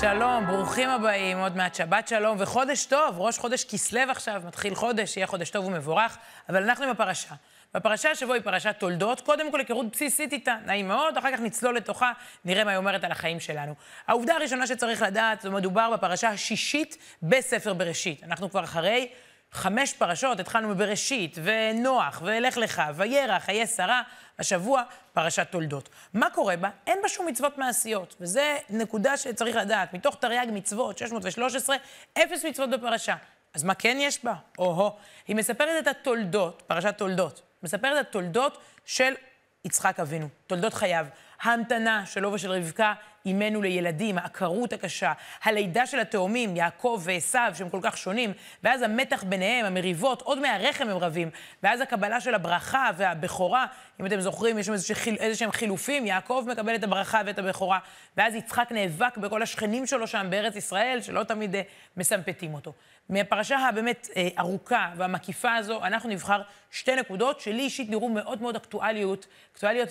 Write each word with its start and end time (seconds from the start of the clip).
שלום, 0.00 0.46
ברוכים 0.46 0.88
הבאים, 0.88 1.38
עוד 1.38 1.56
מעט 1.56 1.74
שבת 1.74 2.08
שלום 2.08 2.36
וחודש 2.40 2.86
טוב, 2.86 3.20
ראש 3.20 3.38
חודש 3.38 3.64
כסלו 3.64 4.00
עכשיו, 4.10 4.42
מתחיל 4.46 4.74
חודש, 4.74 5.16
יהיה 5.16 5.26
חודש 5.26 5.50
טוב 5.50 5.64
ומבורך, 5.64 6.18
אבל 6.48 6.62
אנחנו 6.62 6.84
עם 6.84 6.90
הפרשה. 6.90 7.34
והפרשה 7.74 8.10
השבוע 8.10 8.34
היא 8.34 8.42
פרשת 8.42 8.74
תולדות, 8.78 9.20
קודם 9.20 9.50
כל 9.50 9.58
היכרות 9.58 9.92
בסיסית 9.92 10.32
איתה, 10.32 10.56
נעים 10.66 10.88
מאוד, 10.88 11.16
אחר 11.16 11.32
כך 11.32 11.40
נצלול 11.40 11.76
לתוכה, 11.76 12.12
נראה 12.44 12.64
מה 12.64 12.70
היא 12.70 12.78
אומרת 12.78 13.04
על 13.04 13.12
החיים 13.12 13.40
שלנו. 13.40 13.74
העובדה 14.06 14.34
הראשונה 14.34 14.66
שצריך 14.66 15.02
לדעת, 15.02 15.40
זה 15.40 15.50
מדובר 15.50 15.90
בפרשה 15.92 16.28
השישית 16.28 16.96
בספר 17.22 17.74
בראשית. 17.74 18.24
אנחנו 18.24 18.50
כבר 18.50 18.64
אחרי 18.64 19.08
חמש 19.52 19.92
פרשות, 19.92 20.40
התחלנו 20.40 20.68
מבראשית, 20.68 21.38
ונוח, 21.42 22.22
ולך 22.24 22.56
לך, 22.56 22.82
וירח, 22.94 23.44
חיי 23.44 23.66
שרה, 23.66 24.02
השבוע 24.38 24.82
פרשת 25.12 25.46
תולדות. 25.50 25.88
מה 26.14 26.30
קורה 26.30 26.56
בה? 26.56 26.70
אין 26.86 26.98
בה 27.02 27.08
שום 27.08 27.26
מצוות 27.26 27.58
מעשיות, 27.58 28.16
וזו 28.20 28.40
נקודה 28.70 29.16
שצריך 29.16 29.56
לדעת. 29.56 29.94
מתוך 29.94 30.16
תרי"ג 30.20 30.46
מצוות, 30.52 30.98
613, 30.98 31.76
אפס 32.18 32.44
מצוות 32.44 32.70
בפרשה. 32.70 33.16
אז 33.54 33.64
מה 33.64 33.74
כן 33.74 33.96
יש 34.00 34.24
בה? 34.24 34.34
או-הו. 34.58 34.90
היא 35.26 35.36
מספרת 35.36 35.82
את 35.82 35.86
התולדות, 35.86 36.62
פרשת 36.66 36.98
תולדות, 36.98 37.42
מספרת 37.62 38.00
את 38.00 38.06
התולדות 38.08 38.58
של 38.84 39.14
יצחק 39.64 40.00
אבינו, 40.00 40.28
תולדות 40.46 40.74
חייו. 40.74 41.06
ההמתנה 41.40 42.06
שלו 42.06 42.32
ושל 42.32 42.50
רבקה 42.50 42.94
אימנו 43.26 43.62
לילדים, 43.62 44.18
העקרות 44.18 44.72
הקשה, 44.72 45.12
הלידה 45.42 45.86
של 45.86 46.00
התאומים, 46.00 46.56
יעקב 46.56 47.02
ועשו, 47.04 47.38
שהם 47.54 47.70
כל 47.70 47.80
כך 47.82 47.96
שונים, 47.96 48.32
ואז 48.62 48.82
המתח 48.82 49.24
ביניהם, 49.24 49.66
המריבות, 49.66 50.22
עוד 50.22 50.38
מהרחם 50.38 50.88
הם 50.88 50.96
רבים, 50.96 51.30
ואז 51.62 51.80
הקבלה 51.80 52.20
של 52.20 52.34
הברכה 52.34 52.90
והבכורה, 52.96 53.66
אם 54.00 54.06
אתם 54.06 54.20
זוכרים, 54.20 54.58
יש 54.58 54.66
שם 54.66 54.72
איזה 55.18 55.36
שהם 55.38 55.52
חילופים, 55.52 56.06
יעקב 56.06 56.46
מקבל 56.48 56.74
את 56.74 56.84
הברכה 56.84 57.20
ואת 57.26 57.38
הבכורה, 57.38 57.78
ואז 58.16 58.34
יצחק 58.34 58.72
נאבק 58.72 59.16
בכל 59.16 59.42
השכנים 59.42 59.86
שלו 59.86 60.06
שם 60.06 60.26
בארץ 60.30 60.56
ישראל, 60.56 60.98
שלא 61.02 61.22
תמיד 61.22 61.54
uh, 61.54 61.58
מסמפתים 61.96 62.54
אותו. 62.54 62.72
מהפרשה 63.08 63.58
הבאמת 63.58 64.08
uh, 64.10 64.16
ארוכה 64.38 64.92
והמקיפה 64.96 65.54
הזו, 65.54 65.84
אנחנו 65.84 66.08
נבחר 66.08 66.42
שתי 66.70 66.96
נקודות 66.96 67.40
שלי 67.40 67.62
אישית 67.62 67.90
נראו 67.90 68.08
מאוד 68.08 68.42
מאוד 68.42 68.56
אקטואליות, 68.56 69.26
אקטואליות 69.52 69.88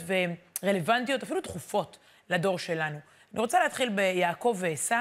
ורלוונטיות, 0.63 1.23
אפילו 1.23 1.41
דחופות 1.41 1.97
לדור 2.29 2.59
שלנו. 2.59 3.14
אני 3.35 3.41
רוצה 3.41 3.59
להתחיל 3.59 3.89
ביעקב 3.89 4.55
ועשו. 4.59 4.95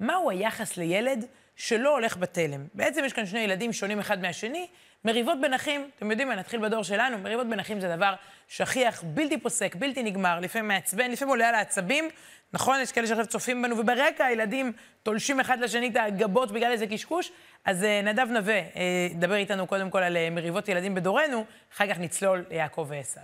מהו 0.00 0.30
היחס 0.30 0.76
לילד 0.76 1.24
שלא 1.56 1.92
הולך 1.92 2.16
בתלם? 2.16 2.66
בעצם 2.74 3.04
יש 3.04 3.12
כאן 3.12 3.26
שני 3.26 3.40
ילדים 3.40 3.72
שונים 3.72 3.98
אחד 3.98 4.22
מהשני, 4.22 4.66
מריבות 5.04 5.40
בין 5.40 5.54
אחים, 5.54 5.90
אתם 5.96 6.10
יודעים 6.10 6.28
מה, 6.28 6.34
נתחיל 6.34 6.60
בדור 6.60 6.82
שלנו, 6.82 7.18
מריבות 7.18 7.46
בין 7.46 7.60
אחים 7.60 7.80
זה 7.80 7.96
דבר 7.96 8.14
שכיח, 8.48 9.02
בלתי 9.06 9.40
פוסק, 9.40 9.74
בלתי 9.74 10.02
נגמר, 10.02 10.40
לפעמים 10.40 10.68
מעצבן, 10.68 11.10
לפעמים 11.10 11.30
עולה 11.30 11.48
על 11.48 11.54
העצבים, 11.54 12.08
נכון? 12.52 12.80
יש 12.80 12.92
כאלה 12.92 13.06
שעכשיו 13.06 13.26
צופים 13.26 13.62
בנו, 13.62 13.78
וברקע 13.78 14.24
הילדים 14.24 14.72
תולשים 15.02 15.40
אחד 15.40 15.60
לשני 15.60 15.88
את 15.88 15.96
הגבות 15.96 16.52
בגלל 16.52 16.72
איזה 16.72 16.86
קשקוש. 16.86 17.32
אז 17.64 17.82
uh, 17.82 18.06
נדב 18.06 18.26
נווה, 18.30 18.60
uh, 18.60 18.76
דבר 19.14 19.34
איתנו 19.34 19.66
קודם 19.66 19.90
כל 19.90 20.02
על 20.02 20.16
uh, 20.16 20.34
מריבות 20.34 20.68
ילדים 20.68 20.94
בדורנו, 20.94 21.44
אחר 21.74 21.86
כך 21.86 21.98
נצלול 21.98 22.44
ליעקב 22.50 22.86
ועשו. 22.88 23.20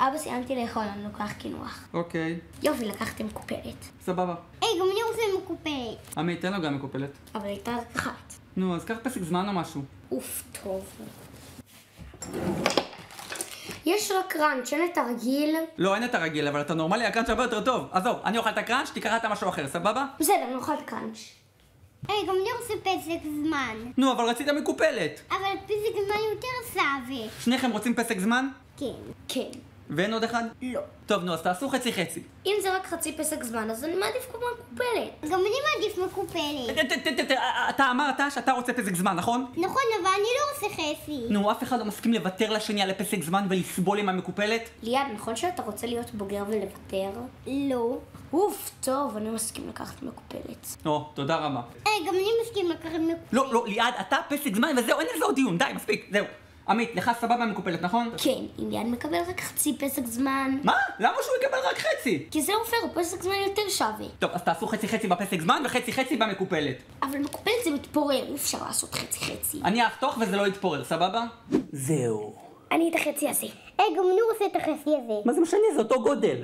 אבא, 0.00 0.18
סיימתי 0.18 0.56
לאכול, 0.56 0.82
אני 0.82 1.04
לוקח 1.04 1.32
קינוח. 1.32 1.88
אוקיי, 1.94 2.38
יופי, 2.62 2.84
לקחתי 2.84 3.22
מקופלת. 3.22 3.84
סבבה. 4.04 4.34
היי, 4.60 4.70
גם 4.80 4.86
אני 4.92 5.00
רוצה 5.10 5.22
מקופלת. 5.42 6.18
עמית, 6.18 6.40
תן 6.40 6.52
לו 6.52 6.62
גם 6.62 6.76
מקופלת. 6.76 7.10
אבל 7.34 7.46
הייתה 7.46 7.76
רק 7.76 7.96
אחת. 7.96 8.32
נו, 8.56 8.76
אז 8.76 8.84
קח 8.84 8.94
פסק 9.02 9.22
זמן 9.22 9.48
או 9.48 9.52
משהו. 9.52 9.82
אוף, 10.12 10.42
טוב. 10.62 10.84
יש 13.86 14.10
רק 14.10 14.36
קראנץ', 14.36 14.72
אין 14.72 14.88
את 14.92 14.98
הרגיל. 14.98 15.56
לא, 15.78 15.94
אין 15.94 16.04
את 16.04 16.14
הרגיל, 16.14 16.48
אבל 16.48 16.60
אתה 16.60 16.74
נורמלי, 16.74 17.06
הקראנץ' 17.06 17.28
הרבה 17.28 17.42
יותר 17.42 17.64
טוב. 17.64 17.88
עזוב, 17.92 18.16
אני 18.24 18.38
אוכל 18.38 18.50
את 18.50 18.58
הקראנץ', 18.58 18.90
תיקח 18.94 19.16
אתה 19.16 19.28
משהו 19.28 19.48
אחר, 19.48 19.68
סבבה? 19.68 20.06
בסדר, 20.20 20.46
נאכל 20.54 20.74
את 20.74 20.82
הקראנץ'. 20.84 21.18
היי, 22.08 22.26
גם 22.26 22.34
אני 22.34 22.48
רוצה 22.60 22.74
פסק 22.82 23.28
זמן. 23.44 23.76
נו, 23.96 24.12
אבל 24.12 24.24
רצית 24.24 24.48
מקופלת. 24.48 25.20
אבל 25.30 25.56
פסק 25.66 25.94
זמן 26.06 26.20
יותר 26.34 26.48
סאבי. 26.72 27.26
שניכם 27.40 27.70
רוצים 27.70 27.94
פסק 27.94 28.18
זמן? 28.18 28.48
כן. 28.76 28.86
כן. 29.28 29.50
ואין 29.90 30.12
עוד 30.12 30.24
אחד? 30.24 30.42
לא. 30.62 30.80
טוב, 31.06 31.24
נו, 31.24 31.32
אז 31.32 31.42
תעשו 31.42 31.68
חצי 31.68 31.92
חצי. 31.92 32.22
אם 32.46 32.52
זה 32.62 32.76
רק 32.76 32.86
חצי 32.86 33.12
פסק 33.12 33.44
זמן, 33.44 33.70
אז 33.70 33.84
אני 33.84 33.94
מעדיף 33.94 34.26
כמו 34.32 34.40
מקופלת. 34.58 35.30
גם 35.32 35.40
אני 35.40 35.56
מעדיף 35.74 35.98
מקופלת. 35.98 36.88
אתה 37.70 37.90
אמרת 37.90 38.20
שאתה 38.30 38.52
רוצה 38.52 38.72
פסק 38.72 38.94
זמן, 38.94 39.16
נכון? 39.16 39.46
נכון, 39.56 39.82
אבל 40.02 40.10
אני 40.14 40.28
לא 40.38 40.66
רוצה 40.68 40.74
חצי. 40.74 41.20
נו, 41.30 41.50
אף 41.52 41.62
אחד 41.62 41.78
לא 41.78 41.84
מסכים 41.84 42.12
לוותר 42.12 42.50
לשני 42.50 42.82
על 42.82 42.90
הפסק 42.90 43.22
זמן 43.22 43.46
ולסבול 43.50 43.98
עם 43.98 44.08
המקופלת? 44.08 44.68
ליעד, 44.82 45.06
נכון 45.14 45.36
שאתה 45.36 45.62
רוצה 45.62 45.86
להיות 45.86 46.10
בוגר 46.14 46.44
ולוותר? 46.48 47.20
לא. 47.46 47.98
אוף, 48.32 48.70
טוב, 48.80 49.16
אני 49.16 49.30
מסכים 49.30 49.68
לקחת 49.68 50.02
מקופלת. 50.02 50.66
או, 50.86 51.10
תודה 51.14 51.36
רבה. 51.36 51.60
גם 52.06 52.14
אני 52.14 52.28
מסכים 52.44 52.70
לקחת 52.70 52.92
מקופלת. 52.92 53.18
לא, 53.32 53.52
לא, 53.52 53.64
ליעד, 53.66 53.94
אתה 54.00 54.16
פסק 54.28 54.54
זמן 54.56 54.68
וזהו, 54.78 55.00
אין 55.00 55.08
לזה 55.16 55.24
עוד 55.24 55.34
דיון, 55.34 55.58
די, 55.58 55.64
מספיק, 55.74 56.08
זהו. 56.12 56.24
עמית, 56.68 56.94
לך 56.94 57.10
סבבה 57.20 57.46
מקופלת, 57.46 57.82
נכון? 57.82 58.10
כן, 58.16 58.40
אם 58.58 58.70
ליעד 58.70 58.86
מקבל 58.86 59.18
רק 59.28 59.40
חצי 59.40 59.76
פסק 59.78 60.06
זמן. 60.06 60.58
מה? 60.64 60.72
למה 60.98 61.14
שהוא 61.22 61.36
יקבל 61.42 61.58
רק 61.70 61.78
חצי? 61.78 62.26
כי 62.30 62.42
זה 62.42 62.52
פייר, 62.70 62.82
פסק 62.94 63.22
זמן 63.22 63.34
יותר 63.46 63.62
שווה. 63.68 64.06
טוב, 64.18 64.30
אז 64.34 64.42
תעשו 64.42 64.66
חצי 64.66 64.88
חצי 64.88 65.08
בפסק 65.08 65.40
זמן 65.40 65.62
וחצי 65.64 65.92
חצי 65.92 66.16
במקופלת. 66.16 66.76
אבל 67.02 67.18
מקופלת 67.18 67.54
זה 67.64 67.70
מתפורר, 67.70 68.26
אי 68.28 68.34
אפשר 68.34 68.58
לעשות 68.66 68.94
חצי 68.94 69.20
חצי. 69.24 69.60
אני 69.64 69.86
אחתוך 69.86 70.18
וזה 70.20 70.36
לא 70.36 70.46
יתפורר, 70.46 70.84
סבבה? 70.84 71.24
זהו. 71.72 72.34
אני 72.72 72.90
את 72.90 72.94
החצי 72.94 73.28
הזה. 73.28 73.46
היי, 73.78 73.86
גם 73.96 74.04
אני 74.12 74.20
רוצה 74.32 74.44
את 74.46 74.56
החצי 74.56 74.90
הזה. 75.04 75.14
מה 75.24 75.32
זה 75.32 75.40
משנה? 75.40 75.60
זה 75.74 75.78
אותו 75.78 76.02
גודל. 76.02 76.36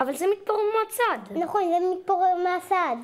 אבל 0.00 0.16
זה 0.16 0.26
מתפורר 0.32 0.60
מהצד. 0.78 1.38
נכון, 1.40 1.62
זה 1.62 1.96
מתפורר 1.96 2.34
מהצד. 2.44 2.96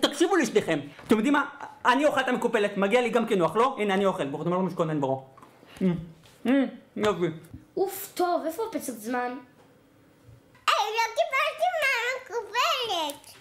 תקשיבו 0.00 0.36
לי 0.36 0.46
שניכם. 0.46 0.80
אתם 1.06 1.16
יודעים 1.16 1.32
מה? 1.32 1.44
אני 1.86 2.06
אוכל 2.06 2.20
את 2.20 2.28
המקופלת, 2.28 2.76
מגיע 2.76 3.00
לי 3.00 3.10
גם 3.10 3.26
כנוח, 3.26 3.56
לא? 3.56 3.76
הנה, 3.78 3.94
אני 3.94 4.06
אוכל. 4.06 4.24
ברוך 4.24 4.40
אתה 4.42 4.50
אומר 4.50 4.58
לו 4.58 4.66
משכון 4.66 4.90
אין 4.90 5.00
ברו. 5.00 5.22
אמ, 5.82 5.94
אמ, 6.46 6.66
יופי. 6.96 7.26
אוף, 7.76 8.12
טוב, 8.14 8.44
איפה 8.46 8.62
הפסק 8.70 8.92
זמן? 8.92 9.38
היי, 10.66 10.90
לא 10.94 11.14
קיבלתי 11.14 11.64
מהמקופלת. 11.82 13.34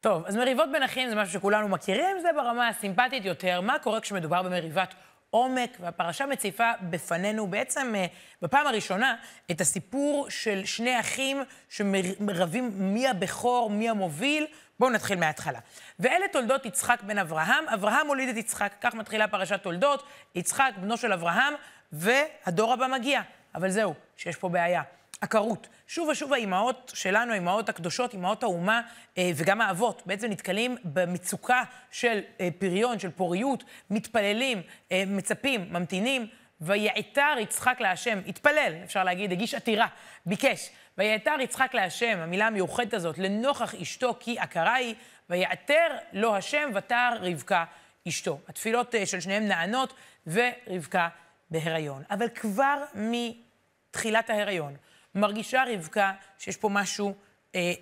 טוב, 0.00 0.26
אז 0.26 0.36
מריבות 0.36 0.72
בין 0.72 0.82
אחים 0.82 1.08
זה 1.08 1.14
משהו 1.14 1.34
שכולנו 1.34 1.68
מכירים, 1.68 2.20
זה 2.20 2.28
ברמה 2.36 2.68
הסימפטית 2.68 3.24
יותר. 3.24 3.60
מה 3.60 3.78
קורה 3.78 4.00
כשמדובר 4.00 4.42
במריבת 4.42 4.94
עומק? 5.30 5.76
והפרשה 5.80 6.26
מציפה 6.26 6.72
בפנינו 6.82 7.46
בעצם 7.46 7.94
אה, 7.96 8.06
בפעם 8.42 8.66
הראשונה 8.66 9.16
את 9.50 9.60
הסיפור 9.60 10.26
של 10.30 10.64
שני 10.64 11.00
אחים 11.00 11.42
שמרבים 11.68 12.70
מי 12.74 13.08
הבכור, 13.08 13.70
מי 13.70 13.88
המוביל. 13.88 14.46
בואו 14.78 14.90
נתחיל 14.90 15.18
מההתחלה. 15.18 15.58
ואלה 15.98 16.28
תולדות 16.28 16.66
יצחק 16.66 17.02
בן 17.02 17.18
אברהם. 17.18 17.68
אברהם 17.68 18.06
הוליד 18.06 18.28
את 18.28 18.36
יצחק, 18.36 18.74
כך 18.80 18.94
מתחילה 18.94 19.28
פרשת 19.28 19.62
תולדות. 19.62 20.06
יצחק, 20.34 20.72
בנו 20.80 20.96
של 20.96 21.12
אברהם, 21.12 21.54
והדור 21.92 22.72
הבא 22.72 22.86
מגיע. 22.86 23.20
אבל 23.54 23.70
זהו, 23.70 23.94
שיש 24.16 24.36
פה 24.36 24.48
בעיה. 24.48 24.82
עקרות. 25.20 25.68
שוב 25.86 26.08
ושוב 26.08 26.32
האימהות 26.32 26.92
שלנו, 26.94 27.32
האימהות 27.32 27.68
הקדושות, 27.68 28.12
אימהות 28.12 28.42
האומה 28.42 28.80
אה, 29.18 29.30
וגם 29.34 29.60
האבות, 29.60 30.02
בעצם 30.06 30.30
נתקלים 30.30 30.76
במצוקה 30.84 31.62
של 31.90 32.20
אה, 32.40 32.48
פריון, 32.58 32.98
של 32.98 33.10
פוריות, 33.10 33.64
מתפללים, 33.90 34.62
אה, 34.92 35.04
מצפים, 35.06 35.66
ממתינים. 35.70 36.26
ויעתר 36.60 37.34
יצחק 37.40 37.76
להשם, 37.80 38.18
התפלל, 38.26 38.72
אפשר 38.84 39.04
להגיד, 39.04 39.32
הגיש 39.32 39.54
עתירה, 39.54 39.86
ביקש. 40.26 40.70
ויעתר 40.98 41.36
יצחק 41.40 41.74
להשם, 41.74 42.18
המילה 42.18 42.46
המיוחדת 42.46 42.94
הזאת, 42.94 43.18
לנוכח 43.18 43.74
אשתו 43.74 44.16
כי 44.20 44.38
עקרה 44.38 44.74
היא, 44.74 44.94
ויעתר 45.30 45.86
לו 46.12 46.36
השם 46.36 46.70
ותר 46.74 47.10
רבקה 47.20 47.64
אשתו. 48.08 48.38
התפילות 48.48 48.94
אה, 48.94 49.06
של 49.06 49.20
שניהם 49.20 49.46
נענות, 49.48 49.94
ורבקה 50.26 51.08
בהיריון. 51.50 52.02
אבל 52.10 52.28
כבר 52.28 52.84
מתחילת 52.94 54.30
ההיריון, 54.30 54.76
מרגישה 55.14 55.64
רבקה 55.72 56.12
שיש 56.38 56.56
פה 56.56 56.68
משהו 56.68 57.14
אה, 57.54 57.72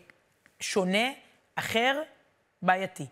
שונה, 0.61 1.12
אחר, 1.55 2.03
בעייתי. 2.62 3.06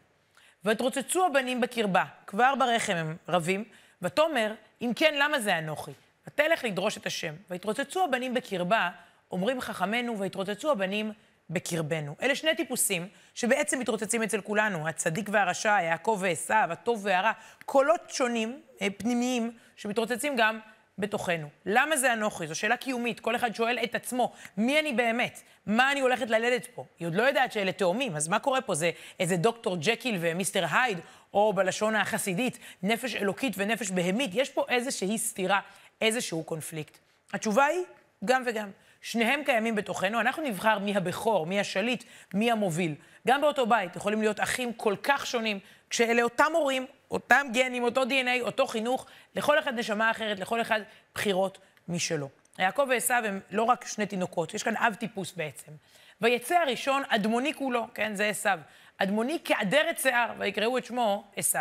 ותרוצצו 0.64 1.26
הבנים 1.26 1.60
בקרבה, 1.60 2.04
כבר 2.26 2.54
ברחם 2.58 2.92
הם 2.92 3.16
רבים, 3.28 3.64
ותאמר, 4.02 4.54
אם 4.82 4.92
כן, 4.96 5.14
למה 5.18 5.40
זה 5.40 5.58
אנוכי? 5.58 5.92
ותלך 6.26 6.64
לדרוש 6.64 6.96
את 6.96 7.06
השם. 7.06 7.34
ויתרוצצו 7.50 8.04
הבנים 8.04 8.34
בקרבה, 8.34 8.90
אומרים 9.30 9.60
חכמינו, 9.60 10.18
ויתרוצצו 10.18 10.70
הבנים 10.70 11.12
בקרבנו. 11.50 12.14
אלה 12.22 12.34
שני 12.34 12.54
טיפוסים 12.54 13.08
שבעצם 13.34 13.78
מתרוצצים 13.78 14.22
אצל 14.22 14.40
כולנו, 14.40 14.88
הצדיק 14.88 15.28
והרשע, 15.32 15.78
יעקב 15.82 16.18
ועשו, 16.20 16.54
הטוב 16.54 17.00
והרע, 17.02 17.32
קולות 17.64 18.00
שונים, 18.08 18.60
אה, 18.82 18.86
פנימיים, 18.98 19.52
שמתרוצצים 19.76 20.36
גם 20.36 20.58
בתוכנו. 20.98 21.48
למה 21.66 21.96
זה 21.96 22.12
אנוכי? 22.12 22.46
זו 22.46 22.54
שאלה 22.54 22.76
קיומית. 22.76 23.20
כל 23.20 23.36
אחד 23.36 23.54
שואל 23.54 23.78
את 23.84 23.94
עצמו, 23.94 24.32
מי 24.56 24.80
אני 24.80 24.92
באמת? 24.92 25.40
מה 25.66 25.92
אני 25.92 26.00
הולכת 26.00 26.30
ללדת 26.30 26.66
פה? 26.74 26.84
היא 26.98 27.06
עוד 27.08 27.14
לא 27.14 27.22
יודעת 27.22 27.52
שאלה 27.52 27.72
תאומים, 27.72 28.16
אז 28.16 28.28
מה 28.28 28.38
קורה 28.38 28.60
פה? 28.60 28.74
זה 28.74 28.90
איזה 29.20 29.36
דוקטור 29.36 29.76
ג'קיל 29.80 30.16
ומיסטר 30.20 30.64
הייד, 30.72 30.98
או 31.34 31.52
בלשון 31.52 31.96
החסידית, 31.96 32.58
נפש 32.82 33.16
אלוקית 33.16 33.52
ונפש 33.56 33.90
בהמית. 33.90 34.30
יש 34.34 34.50
פה 34.50 34.64
איזושהי 34.68 35.18
סתירה, 35.18 35.60
איזשהו 36.00 36.44
קונפליקט. 36.44 36.98
התשובה 37.32 37.64
היא, 37.64 37.82
גם 38.24 38.42
וגם. 38.46 38.70
שניהם 39.00 39.44
קיימים 39.44 39.74
בתוכנו, 39.74 40.20
אנחנו 40.20 40.42
נבחר 40.42 40.78
מי 40.78 40.96
הבכור, 40.96 41.46
מי 41.46 41.60
השליט, 41.60 42.04
מי 42.34 42.50
המוביל. 42.50 42.94
גם 43.28 43.40
באותו 43.40 43.66
בית 43.66 43.96
יכולים 43.96 44.20
להיות 44.20 44.40
אחים 44.40 44.72
כל 44.72 44.94
כך 45.02 45.26
שונים, 45.26 45.58
כשאלה 45.90 46.22
אותם 46.22 46.52
הורים, 46.54 46.86
אותם 47.10 47.46
גנים, 47.52 47.84
אותו 47.84 48.02
DNA, 48.02 48.40
אותו 48.40 48.66
חינוך, 48.66 49.06
לכל 49.34 49.58
אחד 49.58 49.74
נשמה 49.74 50.10
אחרת, 50.10 50.38
לכל 50.38 50.60
אחד 50.60 50.80
בחירות 51.14 51.58
משלו. 51.88 52.28
יעקב 52.58 52.86
ועשו 52.90 53.14
הם 53.14 53.40
לא 53.50 53.62
רק 53.62 53.84
שני 53.86 54.06
תינוקות, 54.06 54.54
יש 54.54 54.62
כאן 54.62 54.76
אב 54.76 54.94
טיפוס 54.94 55.32
בעצם. 55.32 55.72
ויצא 56.20 56.58
הראשון, 56.58 57.02
אדמוני 57.08 57.54
כולו, 57.54 57.86
כן, 57.94 58.14
זה 58.14 58.26
עשו. 58.26 58.50
אדמוני 58.98 59.38
כעדרת 59.44 59.98
שיער, 59.98 60.32
ויקראו 60.38 60.78
את 60.78 60.84
שמו 60.84 61.24
עשו. 61.36 61.58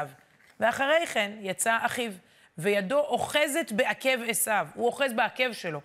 ואחרי 0.60 1.08
כן 1.14 1.32
יצא 1.42 1.78
אחיו, 1.82 2.12
וידו 2.58 3.00
אוחזת 3.00 3.72
בעקב 3.72 4.24
עשו, 4.28 4.52
הוא 4.74 4.86
אוחז 4.86 5.14
בעקב 5.14 5.54
שלו, 5.54 5.82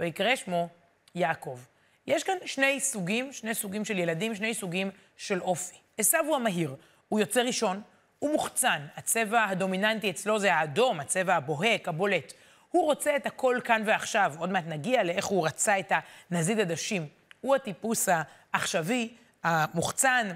ויקרא 0.00 0.36
שמו 0.36 0.68
יעקב. 1.16 1.58
יש 2.06 2.24
כאן 2.24 2.36
שני 2.44 2.80
סוגים, 2.80 3.32
שני 3.32 3.54
סוגים 3.54 3.84
של 3.84 3.98
ילדים, 3.98 4.34
שני 4.34 4.54
סוגים 4.54 4.90
של 5.16 5.40
אופי. 5.40 5.76
עשו 5.98 6.18
הוא 6.26 6.36
המהיר, 6.36 6.76
הוא 7.08 7.20
יוצא 7.20 7.40
ראשון, 7.40 7.82
הוא 8.18 8.32
מוחצן, 8.32 8.86
הצבע 8.96 9.44
הדומיננטי 9.44 10.10
אצלו 10.10 10.38
זה 10.38 10.54
האדום, 10.54 11.00
הצבע 11.00 11.34
הבוהק, 11.34 11.88
הבולט. 11.88 12.32
הוא 12.70 12.84
רוצה 12.84 13.16
את 13.16 13.26
הכל 13.26 13.60
כאן 13.64 13.82
ועכשיו, 13.86 14.34
עוד 14.38 14.50
מעט 14.50 14.64
נגיע 14.66 15.02
לאיך 15.02 15.26
הוא 15.26 15.46
רצה 15.46 15.78
את 15.78 15.92
הנזיד 16.30 16.60
עדשים. 16.60 17.08
הוא 17.40 17.56
הטיפוס 17.56 18.08
העכשווי, 18.52 19.14
המוחצן, 19.42 20.28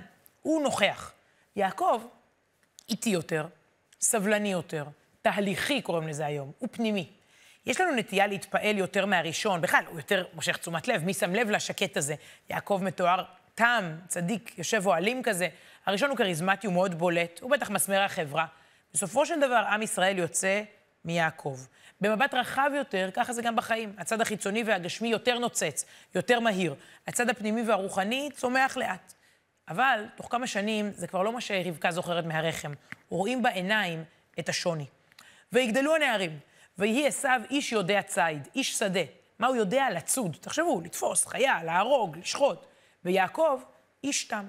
הוא 0.42 0.62
נוכח. 0.62 1.12
יעקב 1.56 2.02
איטי 2.88 3.10
יותר, 3.10 3.46
סבלני 4.00 4.52
יותר, 4.52 4.84
תהליכי 5.22 5.82
קוראים 5.82 6.08
לזה 6.08 6.26
היום, 6.26 6.52
הוא 6.58 6.68
פנימי. 6.72 7.19
יש 7.66 7.80
לנו 7.80 7.94
נטייה 7.94 8.26
להתפעל 8.26 8.78
יותר 8.78 9.06
מהראשון, 9.06 9.60
בכלל, 9.60 9.84
הוא 9.88 9.96
יותר 9.96 10.24
מושך 10.34 10.56
תשומת 10.56 10.88
לב, 10.88 11.04
מי 11.04 11.14
שם 11.14 11.34
לב 11.34 11.50
לשקט 11.50 11.96
הזה? 11.96 12.14
יעקב 12.50 12.80
מתואר 12.84 13.24
תם, 13.54 13.96
צדיק, 14.08 14.58
יושב 14.58 14.86
אוהלים 14.86 15.22
כזה. 15.22 15.48
הראשון 15.86 16.10
הוא 16.10 16.16
כריזמטי, 16.18 16.66
הוא 16.66 16.74
מאוד 16.74 16.94
בולט, 16.98 17.40
הוא 17.40 17.50
בטח 17.50 17.70
מסמר 17.70 18.00
החברה. 18.00 18.46
בסופו 18.94 19.26
של 19.26 19.40
דבר, 19.40 19.64
עם 19.70 19.82
ישראל 19.82 20.18
יוצא 20.18 20.62
מיעקב. 21.04 21.58
במבט 22.00 22.34
רחב 22.34 22.70
יותר, 22.76 23.10
ככה 23.14 23.32
זה 23.32 23.42
גם 23.42 23.56
בחיים. 23.56 23.94
הצד 23.98 24.20
החיצוני 24.20 24.62
והגשמי 24.62 25.08
יותר 25.08 25.38
נוצץ, 25.38 25.84
יותר 26.14 26.40
מהיר. 26.40 26.74
הצד 27.06 27.30
הפנימי 27.30 27.62
והרוחני 27.62 28.28
צומח 28.34 28.76
לאט. 28.76 29.12
אבל 29.68 30.04
תוך 30.16 30.26
כמה 30.30 30.46
שנים 30.46 30.90
זה 30.94 31.06
כבר 31.06 31.22
לא 31.22 31.32
מה 31.32 31.40
שרבקה 31.40 31.90
זוכרת 31.90 32.24
מהרחם. 32.24 32.72
רואים 33.08 33.42
בעיניים 33.42 34.04
את 34.38 34.48
השוני. 34.48 34.86
ויגדלו 35.52 35.94
הנערים, 35.94 36.38
ויהי 36.80 37.06
עשו 37.06 37.28
איש 37.50 37.72
יודע 37.72 38.02
ציד, 38.02 38.48
איש 38.54 38.78
שדה. 38.78 39.00
מה 39.38 39.46
הוא 39.46 39.56
יודע? 39.56 39.90
לצוד. 39.90 40.36
תחשבו, 40.40 40.80
לתפוס, 40.84 41.26
חיה, 41.26 41.64
להרוג, 41.64 42.16
לשחוט. 42.16 42.66
ויעקב, 43.04 43.60
איש 44.04 44.24
תם, 44.24 44.46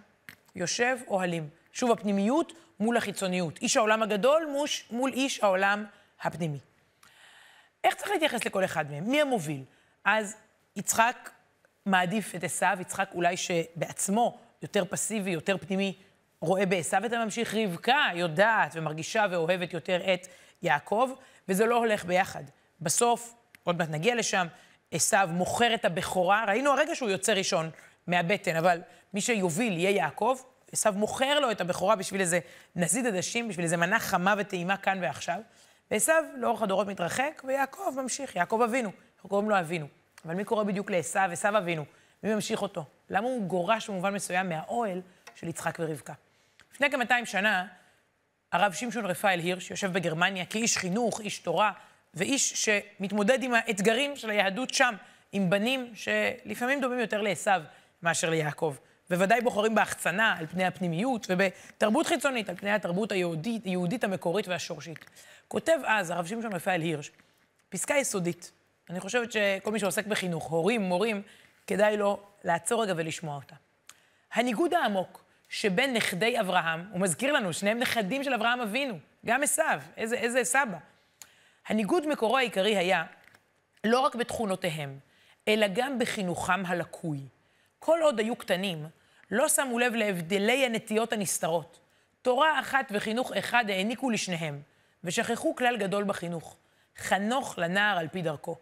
יושב 0.55 0.97
אוהלים. 1.07 1.49
שוב, 1.73 1.91
הפנימיות 1.91 2.53
מול 2.79 2.97
החיצוניות. 2.97 3.57
איש 3.61 3.77
העולם 3.77 4.03
הגדול 4.03 4.47
מוש, 4.51 4.85
מול 4.91 5.13
איש 5.13 5.43
העולם 5.43 5.85
הפנימי. 6.21 6.57
איך 7.83 7.95
צריך 7.95 8.11
להתייחס 8.11 8.45
לכל 8.45 8.65
אחד 8.65 8.91
מהם? 8.91 9.03
מי 9.03 9.21
המוביל? 9.21 9.63
אז 10.05 10.35
יצחק 10.75 11.29
מעדיף 11.85 12.35
את 12.35 12.43
עשו, 12.43 12.65
יצחק 12.79 13.09
אולי 13.13 13.37
שבעצמו 13.37 14.39
יותר 14.61 14.85
פסיבי, 14.85 15.31
יותר 15.31 15.57
פנימי, 15.57 15.97
רואה 16.41 16.65
בעשו 16.65 16.97
את 17.05 17.13
הממשיך. 17.13 17.55
רבקה 17.55 18.05
יודעת 18.15 18.71
ומרגישה 18.75 19.25
ואוהבת 19.31 19.73
יותר 19.73 20.13
את 20.13 20.27
יעקב, 20.61 21.09
וזה 21.49 21.65
לא 21.65 21.77
הולך 21.77 22.05
ביחד. 22.05 22.43
בסוף, 22.81 23.33
עוד 23.63 23.77
מעט 23.77 23.89
נגיע 23.89 24.15
לשם, 24.15 24.47
עשו 24.91 25.17
מוכר 25.27 25.73
את 25.73 25.85
הבכורה, 25.85 26.45
ראינו 26.47 26.71
הרגע 26.71 26.95
שהוא 26.95 27.09
יוצא 27.09 27.33
ראשון 27.33 27.69
מהבטן, 28.07 28.55
אבל 28.55 28.81
מי 29.13 29.21
שיוביל 29.21 29.77
יהיה 29.77 29.89
יעקב, 29.89 30.37
עשו 30.71 30.91
מוכר 30.93 31.39
לו 31.39 31.51
את 31.51 31.61
הבכורה 31.61 31.95
בשביל 31.95 32.21
איזה 32.21 32.39
נזיד 32.75 33.05
עדשים, 33.05 33.47
בשביל 33.49 33.63
איזה 33.63 33.77
מנה 33.77 33.99
חמה 33.99 34.35
וטעימה 34.37 34.77
כאן 34.77 34.97
ועכשיו. 35.01 35.39
ועשו 35.91 36.13
לאורך 36.37 36.61
הדורות 36.61 36.87
מתרחק, 36.87 37.41
ויעקב 37.47 37.93
ממשיך, 38.01 38.35
יעקב 38.35 38.61
אבינו, 38.63 38.91
אנחנו 39.15 39.29
קוראים 39.29 39.49
לו 39.49 39.59
אבינו. 39.59 39.87
אבל 40.25 40.33
מי 40.33 40.43
קורא 40.43 40.63
בדיוק 40.63 40.91
לעשו, 40.91 41.19
עשו 41.19 41.57
אבינו? 41.57 41.85
מי 42.23 42.35
ממשיך 42.35 42.61
אותו? 42.61 42.85
למה 43.09 43.27
הוא 43.27 43.43
גורש 43.47 43.89
במובן 43.89 44.13
מסוים 44.13 44.49
מהאוהל 44.49 45.01
של 45.35 45.47
יצחק 45.47 45.77
ורבקה? 45.79 46.13
לפני 46.73 46.91
כ-200 46.91 47.25
שנה, 47.25 47.67
הרב 48.51 48.73
שמשון 48.73 49.05
רפאל 49.05 49.39
הירש 49.39 49.71
יושב 49.71 49.93
בגרמניה 49.93 50.45
כאיש 50.45 50.77
חינוך, 50.77 51.21
איש 51.21 51.39
תורה, 51.39 51.71
ואיש 52.13 52.65
שמתמודד 52.65 53.43
עם 53.43 53.53
האתגרים 53.53 54.15
של 54.15 54.29
היהדות 54.29 54.73
שם, 54.73 54.95
עם 55.31 55.49
בנים 55.49 55.93
שלפעמים 55.95 56.81
דומים 56.81 56.99
יותר 56.99 57.21
לעשו 57.21 57.51
מאשר 58.03 58.29
ליעקב. 58.29 58.75
בוודאי 59.09 59.41
בוחרים 59.41 59.75
בהחצנה 59.75 60.35
על 60.39 60.47
פני 60.47 60.65
הפנימיות, 60.65 61.27
ובתרבות 61.29 62.07
חיצונית 62.07 62.49
על 62.49 62.55
פני 62.55 62.71
התרבות 62.71 63.11
היהודית, 63.11 63.65
היהודית 63.65 64.03
המקורית 64.03 64.47
והשורשית. 64.47 65.05
כותב 65.47 65.79
אז 65.85 66.09
הרב 66.09 66.25
שמשון 66.25 66.53
רפאל 66.53 66.81
הירש, 66.81 67.11
פסקה 67.69 67.95
יסודית. 67.95 68.51
אני 68.89 68.99
חושבת 68.99 69.31
שכל 69.31 69.71
מי 69.71 69.79
שעוסק 69.79 70.05
בחינוך, 70.05 70.49
הורים, 70.49 70.81
מורים, 70.81 71.21
כדאי 71.67 71.97
לו 71.97 72.19
לעצור 72.43 72.83
רגע 72.83 72.93
ולשמוע 72.97 73.35
אותה. 73.35 73.55
הניגוד 74.33 74.73
העמוק 74.73 75.23
שבין 75.53 75.93
נכדי 75.93 76.39
אברהם, 76.39 76.87
הוא 76.91 77.01
מזכיר 77.01 77.31
לנו, 77.31 77.53
שניהם 77.53 77.79
נכדים 77.79 78.23
של 78.23 78.33
אברהם 78.33 78.61
אבינו, 78.61 78.99
גם 79.25 79.43
עשו, 79.43 79.63
איזה, 79.97 80.15
איזה 80.15 80.43
סבא. 80.43 80.77
הניגוד 81.67 82.07
מקורו 82.07 82.37
העיקרי 82.37 82.77
היה 82.77 83.03
לא 83.83 83.99
רק 83.99 84.15
בתכונותיהם, 84.15 84.99
אלא 85.47 85.67
גם 85.73 85.99
בחינוכם 85.99 86.65
הלקוי. 86.65 87.19
כל 87.79 87.99
עוד 88.01 88.19
היו 88.19 88.35
קטנים, 88.35 88.85
לא 89.31 89.49
שמו 89.49 89.79
לב 89.79 89.95
להבדלי 89.95 90.65
הנטיות 90.65 91.13
הנסתרות. 91.13 91.79
תורה 92.21 92.59
אחת 92.59 92.87
וחינוך 92.91 93.31
אחד 93.31 93.65
העניקו 93.69 94.09
לשניהם, 94.09 94.61
ושכחו 95.03 95.55
כלל 95.55 95.77
גדול 95.77 96.03
בחינוך. 96.03 96.57
חנוך 96.97 97.57
לנער 97.57 97.97
על 97.97 98.07
פי 98.07 98.21
דרכו. 98.21 98.55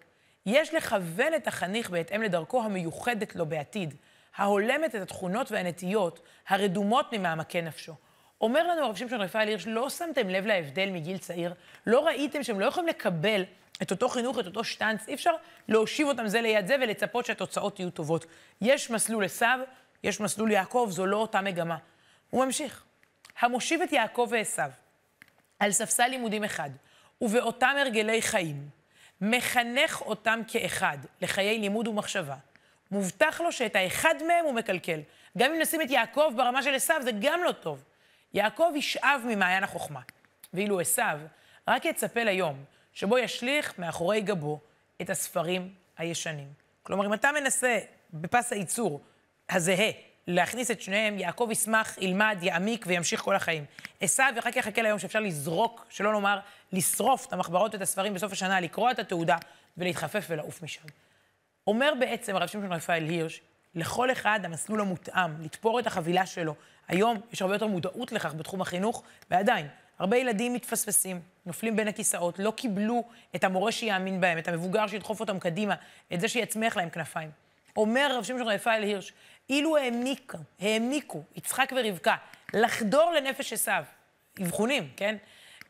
יש 0.46 0.74
לכוון 0.74 1.34
את 1.36 1.48
החניך 1.48 1.90
בהתאם 1.90 2.22
לדרכו 2.22 2.64
המיוחדת 2.64 3.36
לו 3.36 3.46
בעתיד, 3.46 3.94
ההולמת 4.40 4.96
את 4.96 5.02
התכונות 5.02 5.52
והנטיות 5.52 6.20
הרדומות 6.48 7.14
ממעמקי 7.14 7.62
נפשו. 7.62 7.94
אומר 8.42 8.68
לנו 8.68 8.86
הרב 8.86 8.96
שמשון 8.96 9.22
רפאל 9.22 9.48
הירש, 9.48 9.68
לא 9.68 9.90
שמתם 9.90 10.30
לב 10.30 10.46
להבדל 10.46 10.90
מגיל 10.90 11.18
צעיר? 11.18 11.54
לא 11.88 12.06
ראיתם 12.06 12.44
שהם 12.44 12.60
לא 12.60 12.66
יכולים 12.66 12.90
לקבל 12.90 13.44
את 13.82 13.92
אותו 13.92 14.10
חינוך, 14.10 14.40
את 14.40 14.46
אותו 14.46 14.64
שטנץ? 14.64 15.08
אי 15.08 15.14
אפשר 15.14 15.32
להושיב 15.68 16.08
אותם 16.08 16.28
זה 16.28 16.42
ליד 16.42 16.68
זה 16.68 16.76
ולצפות 16.82 17.26
שהתוצאות 17.26 17.80
יהיו 17.80 17.90
טובות. 17.90 18.26
יש 18.62 18.90
מסלול 18.90 19.26
עשו, 19.26 19.46
יש 20.04 20.20
מסלול 20.20 20.52
יעקב, 20.52 20.88
זו 20.92 21.06
לא 21.06 21.18
אותה 21.18 21.42
מגמה. 21.42 21.78
הוא 22.30 22.46
ממשיך. 22.46 22.84
המושיב 23.40 23.82
את 23.82 23.92
יעקב 23.92 24.28
ועשו 24.32 24.62
על 25.60 25.72
ספסל 25.72 26.08
לימודים 26.08 26.44
אחד, 26.44 26.70
ובאותם 27.22 27.76
הרגלי 27.80 28.22
חיים, 28.22 28.70
מחנך 29.22 30.02
אותם 30.02 30.42
כאחד 30.48 30.98
לחיי 31.22 31.60
לימוד 31.60 31.88
ומחשבה, 31.88 32.36
מובטח 32.92 33.42
לו 33.42 33.52
שאת 33.52 33.76
האחד 33.76 34.16
מהם 34.28 34.46
הוא 34.46 34.54
מקלקל. 34.54 35.00
גם 35.38 35.54
אם 35.54 35.62
נשים 35.62 35.82
את 35.82 35.90
יעקב 35.90 36.34
ברמה 36.36 36.64
של 36.64 36.74
עשו, 36.74 36.94
זה 37.04 37.12
גם 37.20 37.44
לא 37.44 37.52
טוב. 37.52 37.84
יעקב 38.34 38.72
ישאב 38.76 39.22
ממעיין 39.28 39.64
החוכמה, 39.64 40.00
ואילו 40.54 40.80
עשו 40.80 41.02
רק 41.68 41.86
יצפה 41.86 42.24
ליום 42.24 42.64
שבו 42.94 43.18
ישליך 43.18 43.80
מאחורי 43.80 44.22
גבו 44.22 44.60
את 45.02 45.10
הספרים 45.10 45.74
הישנים. 45.98 46.48
כלומר, 46.84 47.06
אם 47.06 47.14
אתה 47.14 47.32
מנסה 47.32 47.80
בפס 48.14 48.54
הייצור 48.54 49.02
הזהה 49.50 49.92
להכניס 50.28 50.72
את 50.72 50.82
שניהם, 50.82 51.20
יעקב 51.20 51.48
ישמח, 51.52 51.98
ילמד, 51.98 52.38
יעמיק 52.42 52.86
וימשיך 52.88 53.22
כל 53.22 53.36
החיים. 53.36 53.66
עשו 54.02 54.24
ורק 54.36 54.56
יחכה 54.56 54.82
ליום 54.82 55.00
שאפשר 55.00 55.20
לזרוק, 55.20 55.86
שלא 55.90 56.14
לומר 56.14 56.40
לשרוף 56.72 57.26
את 57.26 57.34
המחברות 57.34 57.74
ואת 57.74 57.82
הספרים 57.82 58.14
בסוף 58.14 58.32
השנה, 58.32 58.60
לקרוע 58.60 58.92
את 58.92 59.00
התעודה 59.00 59.38
ולהתחפף 59.78 60.26
ולעוף 60.30 60.64
משם. 60.64 60.84
אומר 61.70 61.94
בעצם 62.00 62.36
הרב 62.36 62.48
שמשון 62.48 62.74
רפאל 62.74 63.04
הירש, 63.04 63.42
לכל 63.76 64.12
אחד 64.12 64.40
המסלול 64.44 64.82
המותאם, 64.82 65.42
לתפור 65.42 65.80
את 65.80 65.88
החבילה 65.88 66.26
שלו. 66.26 66.56
היום 66.88 67.18
יש 67.32 67.42
הרבה 67.42 67.56
יותר 67.56 67.68
מודעות 67.68 68.12
לכך 68.12 68.34
בתחום 68.34 68.62
החינוך, 68.62 69.04
ועדיין, 69.32 69.68
הרבה 70.00 70.18
ילדים 70.18 70.54
מתפספסים, 70.54 71.22
נופלים 71.46 71.76
בין 71.76 71.88
הכיסאות, 71.88 72.40
לא 72.40 72.52
קיבלו 72.52 73.04
את 73.36 73.44
המורה 73.44 73.72
שיאמין 73.72 74.22
בהם, 74.22 74.38
את 74.38 74.48
המבוגר 74.48 74.88
שידחוף 74.88 75.20
אותם 75.20 75.40
קדימה, 75.40 75.76
את 76.14 76.22
זה 76.22 76.28
שיצמיח 76.28 76.78
להם 76.78 76.90
כנפיים. 76.90 77.32
אומר 77.78 78.16
רב 78.18 78.24
שמשון 78.24 78.48
רפאל 78.48 78.84
הירש, 78.84 79.14
אילו 79.50 79.78
העמיקו, 79.78 80.38
העמיקו 80.60 81.24
יצחק 81.36 81.74
ורבקה 81.76 82.16
לחדור 82.54 83.12
לנפש 83.12 83.54
עשו, 83.54 83.72
אבחונים, 84.42 84.90
כן? 84.98 85.16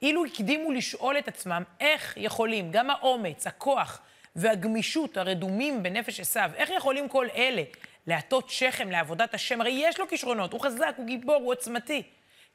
אילו 0.01 0.25
הקדימו 0.25 0.71
לשאול 0.71 1.17
את 1.17 1.27
עצמם 1.27 1.63
איך 1.79 2.13
יכולים, 2.17 2.71
גם 2.71 2.89
האומץ, 2.89 3.47
הכוח 3.47 4.01
והגמישות 4.35 5.17
הרדומים 5.17 5.83
בנפש 5.83 6.19
עשו, 6.19 6.39
איך 6.55 6.69
יכולים 6.69 7.09
כל 7.09 7.27
אלה 7.35 7.63
להטות 8.07 8.49
שכם 8.49 8.91
לעבודת 8.91 9.33
השם? 9.33 9.61
הרי 9.61 9.71
יש 9.71 9.99
לו 9.99 10.07
כישרונות, 10.07 10.53
הוא 10.53 10.61
חזק, 10.61 10.93
הוא 10.97 11.05
גיבור, 11.05 11.35
הוא 11.35 11.51
עוצמתי. 11.51 12.03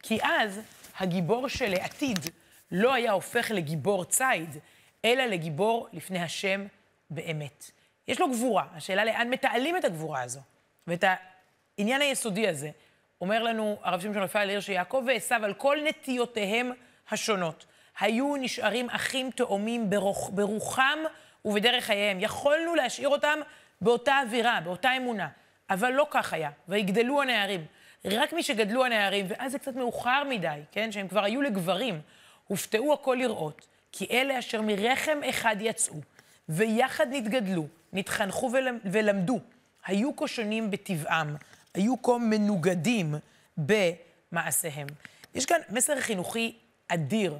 כי 0.02 0.18
אז 0.22 0.60
הגיבור 0.98 1.48
של 1.48 1.74
העתיד 1.74 2.18
לא 2.72 2.94
היה 2.94 3.12
הופך 3.12 3.50
לגיבור 3.50 4.04
ציד, 4.04 4.58
אלא 5.04 5.24
לגיבור 5.24 5.88
לפני 5.92 6.22
השם 6.22 6.66
באמת. 7.10 7.70
יש 8.08 8.20
לו 8.20 8.30
גבורה, 8.30 8.66
השאלה 8.74 9.04
לאן 9.04 9.30
מתעלים 9.30 9.76
את 9.76 9.84
הגבורה 9.84 10.22
הזו. 10.22 10.40
ואת 10.86 11.04
העניין 11.78 12.00
היסודי 12.00 12.48
הזה 12.48 12.70
אומר 13.20 13.42
לנו 13.42 13.76
הרב 13.82 14.00
שמשון 14.00 14.22
רפאל 14.22 14.48
עיר 14.48 14.60
שיעקב 14.60 15.04
ועשו 15.06 15.34
על 15.34 15.54
כל 15.54 15.78
נטיותיהם 15.84 16.72
השונות. 17.10 17.66
היו 18.00 18.36
נשארים 18.36 18.90
אחים 18.90 19.30
תאומים 19.30 19.90
ברוח, 19.90 20.30
ברוחם 20.30 20.98
ובדרך 21.44 21.84
חייהם. 21.84 22.20
יכולנו 22.20 22.74
להשאיר 22.74 23.08
אותם 23.08 23.38
באותה 23.80 24.20
אווירה, 24.26 24.60
באותה 24.64 24.96
אמונה, 24.96 25.28
אבל 25.70 25.90
לא 25.92 26.06
כך 26.10 26.32
היה, 26.32 26.50
ויגדלו 26.68 27.22
הנערים. 27.22 27.66
רק 28.04 28.32
מי 28.32 28.42
שגדלו 28.42 28.84
הנערים, 28.84 29.26
ואז 29.28 29.52
זה 29.52 29.58
קצת 29.58 29.74
מאוחר 29.74 30.22
מדי, 30.28 30.60
כן, 30.72 30.92
שהם 30.92 31.08
כבר 31.08 31.24
היו 31.24 31.42
לגברים, 31.42 32.00
הופתעו 32.46 32.92
הכל 32.92 33.16
לראות, 33.20 33.66
כי 33.92 34.06
אלה 34.10 34.38
אשר 34.38 34.62
מרחם 34.62 35.18
אחד 35.30 35.56
יצאו, 35.60 35.94
ויחד 36.48 37.06
נתגדלו, 37.10 37.66
נתחנכו 37.92 38.50
ולמדו, 38.84 39.40
היו 39.86 40.16
כה 40.16 40.28
שונים 40.28 40.70
בטבעם, 40.70 41.36
היו 41.74 42.02
כה 42.02 42.18
מנוגדים 42.18 43.14
במעשיהם. 43.56 44.86
יש 45.34 45.46
כאן 45.46 45.58
מסר 45.70 46.00
חינוכי 46.00 46.54
אדיר. 46.88 47.38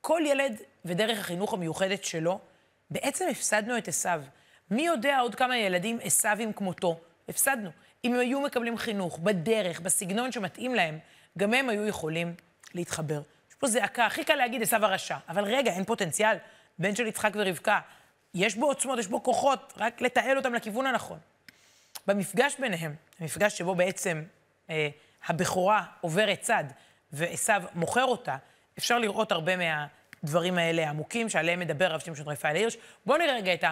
כל 0.00 0.22
ילד 0.26 0.60
ודרך 0.84 1.18
החינוך 1.18 1.54
המיוחדת 1.54 2.04
שלו, 2.04 2.38
בעצם 2.90 3.28
הפסדנו 3.30 3.78
את 3.78 3.88
עשיו. 3.88 4.22
מי 4.70 4.86
יודע 4.86 5.18
עוד 5.18 5.34
כמה 5.34 5.58
ילדים 5.58 5.98
עשווים 6.02 6.52
כמותו? 6.52 7.00
הפסדנו. 7.28 7.70
אם 8.04 8.14
הם 8.14 8.20
היו 8.20 8.40
מקבלים 8.40 8.78
חינוך 8.78 9.18
בדרך, 9.18 9.80
בסגנון 9.80 10.32
שמתאים 10.32 10.74
להם, 10.74 10.98
גם 11.38 11.54
הם 11.54 11.68
היו 11.68 11.86
יכולים 11.86 12.34
להתחבר. 12.74 13.22
יש 13.50 13.54
פה 13.54 13.66
זעקה, 13.66 14.06
הכי 14.06 14.24
קל 14.24 14.34
להגיד 14.34 14.62
עשיו 14.62 14.84
הרשע, 14.84 15.16
אבל 15.28 15.44
רגע, 15.44 15.72
אין 15.72 15.84
פוטנציאל. 15.84 16.36
בן 16.78 16.96
של 16.96 17.06
יצחק 17.06 17.32
ורבקה, 17.34 17.80
יש 18.34 18.54
בו 18.54 18.66
עוצמות, 18.66 18.98
יש 18.98 19.06
בו 19.06 19.22
כוחות, 19.22 19.72
רק 19.76 20.00
לתעל 20.00 20.36
אותם 20.36 20.54
לכיוון 20.54 20.86
הנכון. 20.86 21.18
במפגש 22.06 22.56
ביניהם, 22.58 22.94
המפגש 23.20 23.58
שבו 23.58 23.74
בעצם 23.74 24.22
אה, 24.70 24.88
הבכורה 25.26 25.84
עוברת 26.00 26.40
צד 26.40 26.64
ועשו 27.12 27.52
מוכר 27.74 28.04
אותה, 28.04 28.36
אפשר 28.78 28.98
לראות 28.98 29.32
הרבה 29.32 29.56
מהדברים 30.22 30.58
האלה 30.58 30.86
העמוקים 30.86 31.28
שעליהם 31.28 31.60
מדבר 31.60 31.92
רב 31.92 32.00
שמשון 32.00 32.28
רפאל 32.28 32.56
הירש. 32.56 32.76
בואו 33.06 33.18
נראה 33.18 33.34
רגע 33.34 33.54
את 33.54 33.64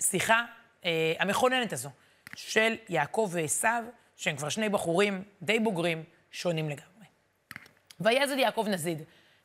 השיחה 0.00 0.44
אה, 0.84 1.12
המכוננת 1.18 1.72
הזו 1.72 1.90
של 2.36 2.74
יעקב 2.88 3.28
ועשו, 3.32 3.68
שהם 4.16 4.36
כבר 4.36 4.48
שני 4.48 4.68
בחורים 4.68 5.22
די 5.42 5.58
בוגרים, 5.58 6.04
שונים 6.30 6.68
לגמרי. 6.68 7.06
ויזד 8.00 8.38
יעקב 8.38 8.66
נזיד. 8.70 9.02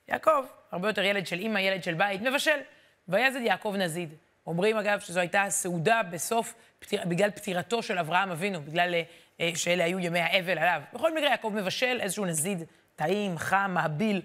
יעקב, 0.07 0.45
הרבה 0.71 0.89
יותר 0.89 1.03
ילד 1.03 1.27
של 1.27 1.39
אימא, 1.39 1.59
ילד 1.59 1.83
של 1.83 1.93
בית, 1.93 2.21
מבשל. 2.21 2.59
ויזד 3.07 3.41
יעקב 3.41 3.75
נזיד. 3.77 4.13
אומרים, 4.47 4.77
אגב, 4.77 4.99
שזו 4.99 5.19
הייתה 5.19 5.45
סעודה 5.49 6.01
בסוף, 6.11 6.53
פתיר, 6.79 7.01
בגלל 7.05 7.31
פטירתו 7.31 7.83
של 7.83 7.97
אברהם 7.97 8.31
אבינו, 8.31 8.61
בגלל 8.61 8.95
אה, 9.39 9.51
שאלה 9.55 9.83
היו 9.83 9.99
ימי 9.99 10.19
האבל 10.19 10.57
עליו. 10.57 10.81
בכל 10.93 11.15
מקרה, 11.15 11.29
יעקב 11.29 11.51
מבשל 11.55 11.97
איזשהו 12.01 12.25
נזיד 12.25 12.63
טעים, 12.95 13.37
חם, 13.37 13.71
מעביל. 13.73 14.21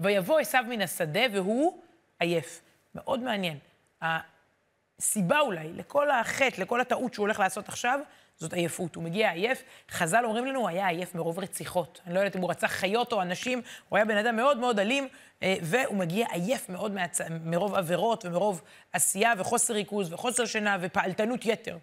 ויבוא 0.00 0.40
עשיו 0.40 0.64
מן 0.68 0.82
השדה 0.82 1.20
והוא 1.32 1.78
עייף. 2.18 2.60
מאוד 2.94 3.20
מעניין. 3.20 3.58
הסיבה 4.02 5.40
אולי 5.40 5.72
לכל 5.72 6.10
החטא, 6.10 6.60
לכל 6.60 6.80
הטעות 6.80 7.14
שהוא 7.14 7.24
הולך 7.24 7.38
לעשות 7.38 7.68
עכשיו, 7.68 8.00
זאת 8.36 8.52
עייפות. 8.52 8.94
הוא 8.94 9.04
מגיע 9.04 9.30
עייף. 9.30 9.62
חז"ל 9.90 10.24
אומרים 10.24 10.46
לנו, 10.46 10.60
הוא 10.60 10.68
היה 10.68 10.88
עייף 10.88 11.14
מרוב 11.14 11.38
רציחות. 11.38 12.00
אני 12.06 12.14
לא 12.14 12.18
יודעת 12.18 12.36
אם 12.36 12.40
הוא 12.40 12.50
רצח 12.50 12.66
חיות 12.66 13.12
או 13.12 13.22
אנשים, 13.22 13.62
הוא 13.88 13.96
היה 13.96 14.04
בן 14.04 14.16
אדם 14.16 14.36
מאוד 14.36 14.58
מאוד 14.58 14.78
אלים, 14.78 15.08
אה, 15.42 15.56
והוא 15.62 15.96
מגיע 15.96 16.26
עייף 16.30 16.68
מאוד 16.68 16.92
מהצ... 16.92 17.20
מרוב 17.44 17.74
עבירות 17.74 18.24
ומרוב 18.24 18.62
עשייה 18.92 19.32
וחוסר 19.38 19.74
ריכוז 19.74 20.12
וחוסר 20.12 20.46
שינה 20.46 20.76
ופעלתנות 20.80 21.46
יתר. 21.46 21.78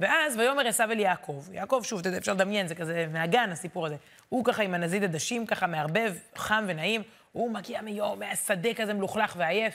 ואז 0.00 0.36
ויאמר 0.36 0.66
עשיו 0.66 0.90
אל 0.90 1.00
יעקב. 1.00 1.44
יעקב, 1.52 1.80
שוב, 1.84 2.00
אתה 2.00 2.08
יודע, 2.08 2.18
אפשר 2.18 2.32
לדמיין, 2.32 2.68
זה 2.68 2.74
כזה 2.74 3.06
מהגן, 3.12 3.50
הסיפור 3.52 3.86
הזה. 3.86 3.96
הוא 4.28 4.44
ככה 4.44 4.62
עם 4.62 4.74
הנזיד 4.74 5.04
עדשים, 5.04 5.46
ככה 5.46 5.66
מערבב, 5.66 6.14
חם 6.36 6.64
ונעים. 6.68 7.02
הוא 7.36 7.50
מגיע 7.50 7.80
מיום, 7.80 8.18
מהשדה 8.18 8.74
כזה 8.74 8.94
מלוכלך 8.94 9.34
ועייף. 9.36 9.74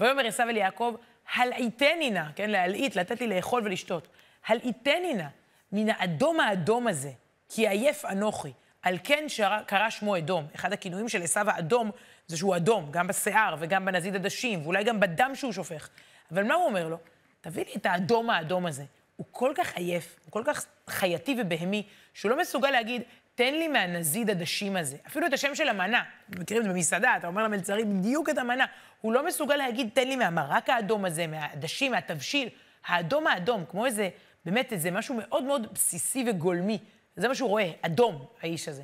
ויאמר 0.00 0.26
עשיו 0.26 0.48
אל 0.48 0.56
יעקב, 0.56 0.94
הלעיתני 1.34 2.10
נא, 2.10 2.22
כן, 2.36 2.50
להלעיט, 2.50 2.96
לתת 2.96 3.20
לי 3.20 3.26
לאכול 3.26 3.62
ולשתות. 3.64 4.08
הלעיתני 4.46 5.14
נא 5.14 5.24
מן 5.72 5.90
האדום 5.90 6.40
האדום 6.40 6.86
הזה, 6.86 7.10
כי 7.48 7.68
עייף 7.68 8.04
אנוכי. 8.04 8.52
על 8.82 8.98
כן 9.04 9.24
שר, 9.28 9.58
קרא 9.66 9.90
שמו 9.90 10.16
אדום. 10.16 10.46
אחד 10.54 10.72
הכינויים 10.72 11.08
של 11.08 11.22
עשיו 11.22 11.50
האדום 11.50 11.90
זה 12.26 12.36
שהוא 12.36 12.56
אדום, 12.56 12.88
גם 12.90 13.06
בשיער 13.06 13.56
וגם 13.58 13.84
בנזיד 13.84 14.14
עדשים, 14.14 14.62
ואולי 14.62 14.84
גם 14.84 15.00
בדם 15.00 15.30
שהוא 15.34 15.52
שופך. 15.52 15.88
אבל 16.32 16.44
מה 16.44 16.54
הוא 16.54 16.66
אומר 16.66 16.88
לו? 16.88 16.98
תביא 17.40 17.64
לי 17.64 17.72
את 17.76 17.86
האדום 17.86 18.30
האדום 18.30 18.66
הזה. 18.66 18.84
הוא 19.16 19.26
כל 19.30 19.52
כך 19.56 19.76
עייף, 19.76 20.16
הוא 20.24 20.32
כל 20.32 20.42
כך 20.46 20.66
חייתי 20.88 21.36
ובהמי, 21.38 21.82
שהוא 22.14 22.30
לא 22.30 22.40
מסוגל 22.40 22.70
להגיד, 22.70 23.02
תן 23.36 23.54
לי 23.54 23.68
מהנזיד 23.68 24.30
עדשים 24.30 24.76
הזה. 24.76 24.96
אפילו 25.06 25.26
את 25.26 25.32
השם 25.32 25.54
של 25.54 25.68
המנה, 25.68 26.02
מכירים 26.28 26.62
את 26.62 26.68
זה 26.68 26.72
במסעדה, 26.72 27.16
אתה 27.16 27.26
אומר 27.26 27.42
למלצרי 27.42 27.84
בדיוק 27.84 28.28
את 28.28 28.38
המנה. 28.38 28.64
הוא 29.00 29.12
לא 29.12 29.26
מסוגל 29.26 29.56
להגיד, 29.56 29.88
תן 29.94 30.08
לי 30.08 30.16
מהמרק 30.16 30.68
האדום 30.68 31.04
הזה, 31.04 31.26
מהעדשים, 31.26 31.92
מהתבשיל. 31.92 32.48
האדום 32.86 33.26
האדום, 33.26 33.64
כמו 33.70 33.86
איזה, 33.86 34.08
באמת 34.44 34.72
איזה 34.72 34.90
משהו 34.90 35.14
מאוד 35.18 35.44
מאוד 35.44 35.72
בסיסי 35.74 36.24
וגולמי. 36.28 36.78
זה 37.16 37.28
מה 37.28 37.34
שהוא 37.34 37.48
רואה, 37.48 37.70
אדום, 37.82 38.26
האיש 38.42 38.68
הזה. 38.68 38.82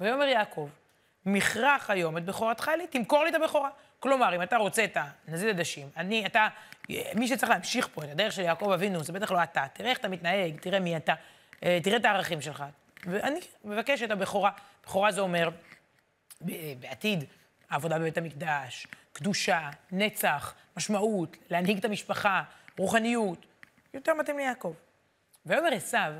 ויאמר 0.00 0.24
יעקב, 0.24 0.68
מכרח 1.26 1.90
היום 1.90 2.16
את 2.16 2.24
בכורתך 2.24 2.70
לי, 2.78 2.86
תמכור 2.86 3.24
לי 3.24 3.30
את 3.30 3.34
הבכורה. 3.34 3.70
כלומר, 4.00 4.36
אם 4.36 4.42
אתה 4.42 4.56
רוצה 4.56 4.84
את 4.84 4.96
הנזיד 5.28 5.48
עדשים, 5.48 5.88
אני, 5.96 6.26
אתה, 6.26 6.48
מי 7.14 7.28
שצריך 7.28 7.50
להמשיך 7.50 7.88
פה 7.94 8.04
את 8.04 8.08
הדרך 8.08 8.32
של 8.32 8.42
יעקב 8.42 8.70
אבינו, 8.70 9.04
זה 9.04 9.12
בטח 9.12 9.32
לא 9.32 9.42
אתה. 9.42 9.64
תראה 9.72 9.90
איך 9.90 9.98
אתה 9.98 10.08
מתנהג, 10.08 10.60
תראה 10.60 10.80
מי 10.80 10.96
אתה, 10.96 11.14
אה, 11.64 11.78
תראה 11.82 11.96
את 11.96 12.04
הערכים 12.04 12.40
שלך. 12.40 12.64
ואני 13.06 13.40
מבקש 13.64 14.02
את 14.02 14.10
הבכורה. 14.10 14.50
בכורה 14.84 15.12
זה 15.12 15.20
אומר, 15.20 15.48
בעתיד, 16.80 17.24
העבודה 17.70 17.98
בבית 17.98 18.18
המקדש, 18.18 18.86
קדושה, 19.12 19.70
נצח, 19.92 20.54
משמעות, 20.76 21.36
להנהיג 21.50 21.78
את 21.78 21.84
המשפחה, 21.84 22.42
רוחניות. 22.78 23.46
יותר 23.94 24.14
מתאים 24.14 24.38
ליעקב. 24.38 24.74
ויאמר 25.46 25.74
עשיו, 25.74 26.12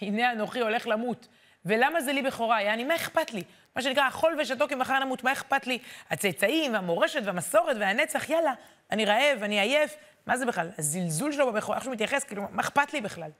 הנה 0.00 0.32
אנוכי 0.32 0.60
הולך 0.60 0.86
למות. 0.86 1.28
ולמה 1.64 2.00
זה 2.00 2.12
לי 2.12 2.22
בכורה? 2.22 2.62
יעני, 2.62 2.84
מה 2.84 2.96
אכפת 2.96 3.32
לי? 3.32 3.42
מה 3.76 3.82
שנקרא, 3.82 4.08
אכול 4.08 4.36
ושתו 4.40 4.68
כי 4.68 4.74
מחר 4.74 4.98
נמות, 4.98 5.24
מה 5.24 5.32
אכפת 5.32 5.66
לי? 5.66 5.78
הצאצאים, 6.10 6.72
והמורשת, 6.72 7.20
והמסורת, 7.24 7.76
והנצח, 7.80 8.30
יאללה, 8.30 8.52
אני 8.90 9.04
רעב, 9.04 9.42
אני 9.42 9.60
עייף. 9.60 9.96
מה 10.26 10.36
זה 10.36 10.46
בכלל? 10.46 10.70
הזלזול 10.78 11.32
שלו 11.32 11.52
בבכורה, 11.52 11.76
איך 11.76 11.84
שהוא 11.84 11.94
מתייחס, 11.94 12.24
כאילו, 12.24 12.42
מה 12.50 12.62
אכפת 12.62 12.92
לי 12.92 13.00
בכלל? 13.00 13.30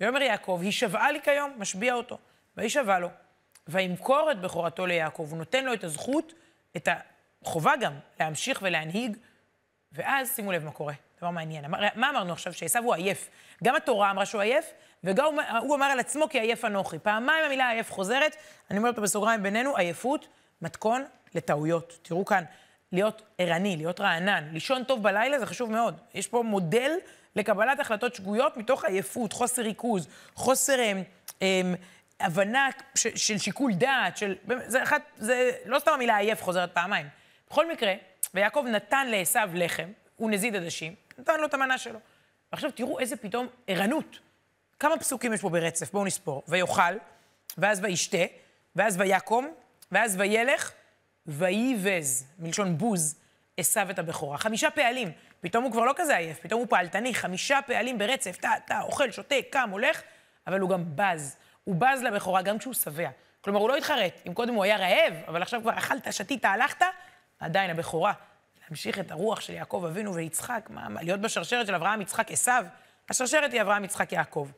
ויאמר 0.00 0.22
יעקב, 0.22 0.60
היא 0.62 0.72
שוועה 0.72 1.12
לי 1.12 1.22
כיום, 1.22 1.52
משביע 1.58 1.94
אותו. 1.94 2.18
והיא 2.56 2.68
שווה 2.68 2.98
לו. 2.98 3.08
וימכור 3.68 4.30
את 4.30 4.40
בכורתו 4.40 4.86
ליעקב, 4.86 5.26
הוא 5.30 5.38
נותן 5.38 5.64
לו 5.64 5.74
את 5.74 5.84
הזכות, 5.84 6.32
את 6.76 6.88
החובה 7.42 7.72
גם, 7.80 7.92
להמשיך 8.20 8.58
ולהנהיג. 8.62 9.16
ואז 9.92 10.36
שימו 10.36 10.52
לב 10.52 10.64
מה 10.64 10.70
קורה, 10.70 10.94
דבר 11.18 11.30
מעניין. 11.30 11.64
מה 11.94 12.10
אמרנו 12.10 12.32
עכשיו? 12.32 12.52
שעשו 12.52 12.78
הוא 12.78 12.94
עייף. 12.94 13.30
גם 13.64 13.76
התורה 13.76 14.10
אמרה 14.10 14.26
שהוא 14.26 14.40
עייף, 14.40 14.72
וגם 15.04 15.24
הוא 15.60 15.76
אמר 15.76 15.86
על 15.86 16.00
עצמו 16.00 16.28
כי 16.28 16.40
עייף 16.40 16.64
אנוכי. 16.64 16.98
פעמיים 16.98 17.44
המילה 17.44 17.70
עייף 17.70 17.92
חוזרת, 17.92 18.36
אני 18.70 18.78
אומר 18.78 18.90
אותו 18.90 19.02
בסוגריים 19.02 19.42
בינינו, 19.42 19.76
עייפות, 19.76 20.28
מתכון 20.62 21.04
לטעויות. 21.34 21.98
תראו 22.02 22.24
כאן, 22.24 22.44
להיות 22.92 23.22
ערני, 23.38 23.76
להיות 23.76 24.00
רענן, 24.00 24.48
לישון 24.52 24.84
טוב 24.84 25.02
בלילה 25.02 25.38
זה 25.38 25.46
חשוב 25.46 25.70
מאוד. 25.70 26.00
יש 26.14 26.26
פה 26.26 26.42
מודל 26.42 26.92
לקבלת 27.36 27.80
החלטות 27.80 28.14
שגויות 28.14 28.56
מתוך 28.56 28.84
עייפות, 28.84 29.32
חוסר 29.32 29.62
ריכוז, 29.62 30.08
חוסר 30.34 30.80
הם, 30.80 31.02
הם, 31.40 31.74
הבנה 32.20 32.68
ש, 32.94 33.06
של 33.06 33.38
שיקול 33.38 33.72
דעת, 33.74 34.16
של... 34.16 34.34
זה, 34.66 34.82
אחת, 34.82 35.02
זה 35.16 35.50
לא 35.64 35.78
סתם 35.78 35.92
המילה 35.92 36.16
עייף 36.16 36.42
חוזרת 36.42 36.74
פעמיים. 36.74 37.06
בכל 37.50 37.72
מקרה, 37.72 37.94
ויעקב 38.34 38.64
נתן 38.68 39.06
לעשו 39.06 39.38
לחם, 39.54 39.88
הוא 40.16 40.30
נזיד 40.30 40.56
עדשים, 40.56 40.94
נתן 41.18 41.40
לו 41.40 41.46
את 41.46 41.54
המנה 41.54 41.78
שלו. 41.78 41.98
ועכשיו 42.52 42.70
תראו 42.70 42.98
איזה 42.98 43.16
פתאום 43.16 43.46
ערנות. 43.66 44.18
כמה 44.78 44.98
פסוקים 44.98 45.32
יש 45.32 45.40
פה 45.40 45.48
ברצף? 45.48 45.92
בואו 45.92 46.04
נספור. 46.04 46.42
ויאכל, 46.48 46.94
ואז 47.58 47.80
וישתה, 47.82 48.24
ואז 48.76 49.00
ויקום, 49.00 49.48
ואז 49.92 50.16
וילך, 50.18 50.72
וייבז, 51.28 52.26
מלשון 52.38 52.78
בוז, 52.78 53.20
עשו 53.56 53.80
את 53.90 53.98
הבכורה. 53.98 54.38
חמישה 54.38 54.70
פעלים. 54.70 55.12
פתאום 55.40 55.64
הוא 55.64 55.72
כבר 55.72 55.84
לא 55.84 55.92
כזה 55.96 56.16
עייף, 56.16 56.38
פתאום 56.40 56.60
הוא 56.60 56.68
פעלתני, 56.70 57.14
חמישה 57.14 57.58
פעלים 57.66 57.98
ברצף, 57.98 58.36
טה, 58.36 58.52
טה, 58.66 58.80
אוכל, 58.80 59.10
שותה, 59.10 59.34
קם, 59.50 59.68
הולך, 59.72 60.02
אבל 60.46 60.60
הוא 60.60 60.70
גם 60.70 60.84
בז. 60.94 61.36
הוא 61.64 61.74
בז 61.74 62.02
לבכורה 62.02 62.42
גם 62.42 62.58
כשהוא 62.58 62.74
שבע. 62.74 63.08
כלומר, 63.40 63.60
הוא 63.60 63.68
לא 63.68 63.76
התחרט. 63.76 64.20
אם 64.28 64.34
קודם 64.34 64.54
הוא 64.54 64.64
היה 64.64 64.76
רעב, 64.76 65.14
אבל 65.28 65.42
עכשיו 65.42 65.60
כבר 65.62 65.78
אכלת, 65.78 66.12
שתית, 66.12 66.44
הלכת, 66.44 66.84
עדיין 67.38 67.70
הבכורה. 67.70 68.12
להמשיך 68.64 68.98
את 68.98 69.10
הרוח 69.10 69.40
של 69.40 69.52
יעקב 69.52 69.84
אבינו 69.90 70.14
ויצחק, 70.14 70.68
מה, 70.70 70.88
מה, 70.88 71.02
להיות 71.02 71.20
בשרשרת 71.20 71.66
של 71.66 71.74
אברהם, 71.74 72.00
יצחק, 72.00 72.32
עשו, 72.32 72.52
השרשרת 73.10 73.52
היא 73.52 73.60
אברהם, 73.60 73.84
יצחק, 73.84 74.12
יעקב. 74.12 74.48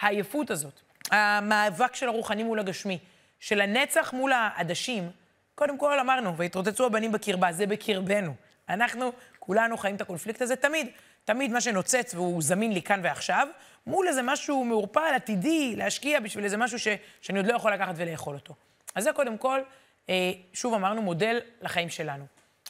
העייפות 0.00 0.50
הזאת, 0.50 0.80
המאבק 1.10 1.94
של 1.94 2.08
הרוחני 2.08 2.42
מול 2.42 2.58
הגשמי, 2.58 2.98
של 3.40 3.60
הנצח 3.60 4.12
מול 4.12 4.32
העדשים, 4.32 5.10
קודם 5.58 5.78
כל 5.78 6.00
אמרנו, 6.00 6.36
והתרוצצו 6.36 6.86
הבנים 6.86 7.12
בקרבה, 7.12 7.52
זה 7.52 7.66
בקרבנו. 7.66 8.34
אנחנו 8.68 9.12
כולנו 9.38 9.76
חיים 9.76 9.96
את 9.96 10.00
הקונפליקט 10.00 10.42
הזה 10.42 10.56
תמיד. 10.56 10.86
תמיד 11.24 11.50
מה 11.50 11.60
שנוצץ 11.60 12.14
והוא 12.14 12.42
זמין 12.42 12.72
לי 12.72 12.82
כאן 12.82 13.00
ועכשיו, 13.04 13.48
מול 13.86 14.08
איזה 14.08 14.22
משהו 14.22 14.64
מעורפל, 14.64 15.12
עתידי, 15.16 15.76
להשקיע 15.76 16.20
בשביל 16.20 16.44
איזה 16.44 16.56
משהו 16.56 16.78
ש, 16.78 16.88
שאני 17.20 17.38
עוד 17.38 17.46
לא 17.46 17.54
יכול 17.54 17.72
לקחת 17.72 17.94
ולאכול 17.96 18.34
אותו. 18.34 18.54
אז 18.94 19.04
זה 19.04 19.12
קודם 19.12 19.38
כל, 19.38 19.60
אה, 20.08 20.32
שוב 20.52 20.74
אמרנו, 20.74 21.02
מודל 21.02 21.40
לחיים 21.62 21.88
שלנו. 21.88 22.24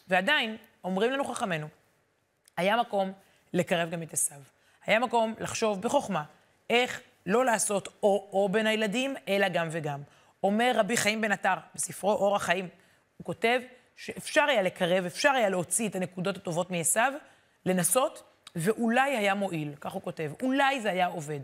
ועדיין, 0.08 0.56
אומרים 0.84 1.12
לנו 1.12 1.24
חכמינו, 1.24 1.66
היה 2.56 2.76
מקום 2.76 3.12
לקרב 3.52 3.90
גם 3.90 4.02
את 4.02 4.12
עשיו. 4.12 4.40
היה 4.86 4.98
מקום 4.98 5.34
לחשוב 5.38 5.82
בחוכמה 5.82 6.24
איך 6.70 7.00
לא 7.26 7.44
לעשות 7.44 7.88
או-או 8.02 8.48
בין 8.48 8.66
הילדים, 8.66 9.14
אלא 9.28 9.48
גם 9.48 9.68
וגם. 9.70 10.00
אומר 10.42 10.72
רבי 10.74 10.96
חיים 10.96 11.20
בן 11.20 11.32
עטר, 11.32 11.54
בספרו 11.74 12.12
אור 12.12 12.36
החיים, 12.36 12.68
הוא 13.18 13.24
כותב 13.24 13.60
שאפשר 13.96 14.42
היה 14.42 14.62
לקרב, 14.62 15.04
אפשר 15.04 15.30
היה 15.30 15.48
להוציא 15.48 15.88
את 15.88 15.94
הנקודות 15.94 16.36
הטובות 16.36 16.70
מעשיו, 16.70 17.12
לנסות, 17.66 18.22
ואולי 18.56 19.16
היה 19.16 19.34
מועיל, 19.34 19.74
כך 19.80 19.92
הוא 19.92 20.02
כותב, 20.02 20.32
אולי 20.42 20.80
זה 20.80 20.90
היה 20.90 21.06
עובד. 21.06 21.40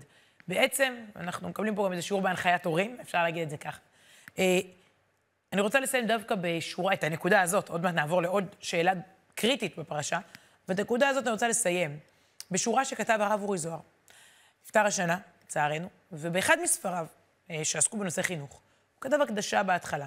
בעצם, 0.48 0.94
אנחנו 1.16 1.48
מקבלים 1.48 1.74
פה 1.74 1.86
גם 1.86 1.92
איזה 1.92 2.02
שיעור 2.02 2.22
בהנחיית 2.22 2.66
הורים, 2.66 2.96
אפשר 3.00 3.22
להגיד 3.22 3.42
את 3.42 3.50
זה 3.50 3.56
ככה. 3.56 3.78
אה, 4.38 4.58
אני 5.52 5.60
רוצה 5.60 5.80
לסיים 5.80 6.06
דווקא 6.06 6.34
בשורה, 6.40 6.92
את 6.92 7.04
הנקודה 7.04 7.42
הזאת, 7.42 7.68
עוד 7.68 7.82
מעט 7.82 7.94
נעבור 7.94 8.22
לעוד 8.22 8.56
שאלה 8.60 8.92
קריטית 9.34 9.78
בפרשה, 9.78 10.18
ואת 10.68 10.78
הנקודה 10.78 11.08
הזאת 11.08 11.24
אני 11.24 11.32
רוצה 11.32 11.48
לסיים 11.48 11.98
בשורה 12.50 12.84
שכתב 12.84 13.18
הרב 13.20 13.42
אורי 13.42 13.58
זוהר. 13.58 13.80
נפטר 14.64 14.86
השנה, 14.86 15.18
לצערנו, 15.44 15.88
ובאחד 16.12 16.56
מספריו, 16.62 17.06
אה, 17.50 17.64
שעסקו 17.64 17.96
בנושא 17.96 18.22
חינוך, 18.22 18.52
הוא 18.52 19.00
כתב 19.00 19.20
הקדשה 19.20 19.62
בהתחלה. 19.62 20.06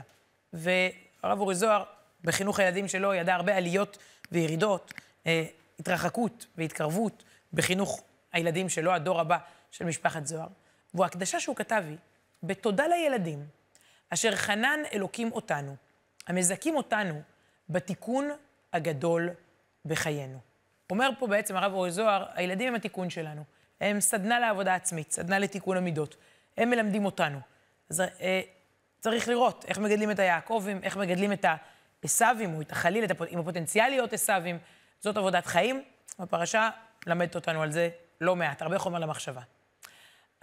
והרב 1.24 1.40
אורי 1.40 1.56
זוהר, 1.56 1.84
בחינוך 2.24 2.60
הילדים 2.60 2.88
שלו, 2.88 3.14
ידע 3.14 3.36
הרבה 3.36 3.56
עליות 3.56 3.98
וירידות, 4.32 4.94
אה, 5.28 5.46
התרחקות 5.80 6.46
והתקרבות 6.58 7.24
בחינוך 7.54 8.02
הילדים 8.34 8.70
שלו, 8.70 8.94
הדור 8.94 9.20
הבא 9.20 9.38
של 9.72 9.86
משפחת 9.86 10.28
זוהר. 10.28 10.48
וההקדשה 10.94 11.40
שהוא 11.40 11.56
כתב 11.56 11.84
היא, 11.88 11.98
בתודה 12.44 12.88
לילדים, 12.88 13.46
אשר 14.10 14.36
חנן 14.36 14.80
אלוקים 14.94 15.32
אותנו, 15.32 15.76
המזכים 16.28 16.76
אותנו 16.76 17.22
בתיקון 17.70 18.30
הגדול 18.74 19.30
בחיינו. 19.86 20.40
אומר 20.90 21.10
פה 21.20 21.28
בעצם 21.28 21.56
הרב 21.56 21.74
אורי 21.74 21.92
זוהר, 21.92 22.26
הילדים 22.34 22.68
הם 22.68 22.76
התיקון 22.76 23.10
שלנו. 23.10 23.44
הם 23.82 24.00
סדנה 24.00 24.40
לעבודה 24.40 24.76
עצמית, 24.76 25.12
סדנה 25.12 25.40
לתיקון 25.40 25.78
המידות. 25.78 26.16
הם 26.58 26.70
מלמדים 26.70 27.06
אותנו. 27.06 27.40
אז 27.90 28.02
אה, 28.02 28.42
צריך 29.00 29.28
לראות 29.28 29.66
איך 29.68 29.78
מגדלים 29.78 30.12
את 30.12 30.20
היעקבים, 30.20 30.80
איך 30.84 30.98
מגדלים 30.98 31.34
את 31.34 31.46
העשבים, 32.04 32.56
או 32.56 32.62
את 32.62 32.72
החליל, 32.72 33.04
את 33.04 33.12
הפ... 33.12 33.22
עם 33.30 33.40
הפוטנציאל 33.40 33.90
להיות 33.90 34.14
עשבים. 34.14 34.60
זאת 35.00 35.18
עבודת 35.18 35.46
חיים. 35.46 35.84
הפרשה 36.20 36.70
למדת 37.08 37.36
אותנו 37.36 37.62
על 37.62 37.72
זה 37.72 37.90
לא 38.22 38.36
מעט, 38.36 38.62
הרבה 38.62 38.80
חומר 38.80 39.00
למחשבה. 39.00 39.42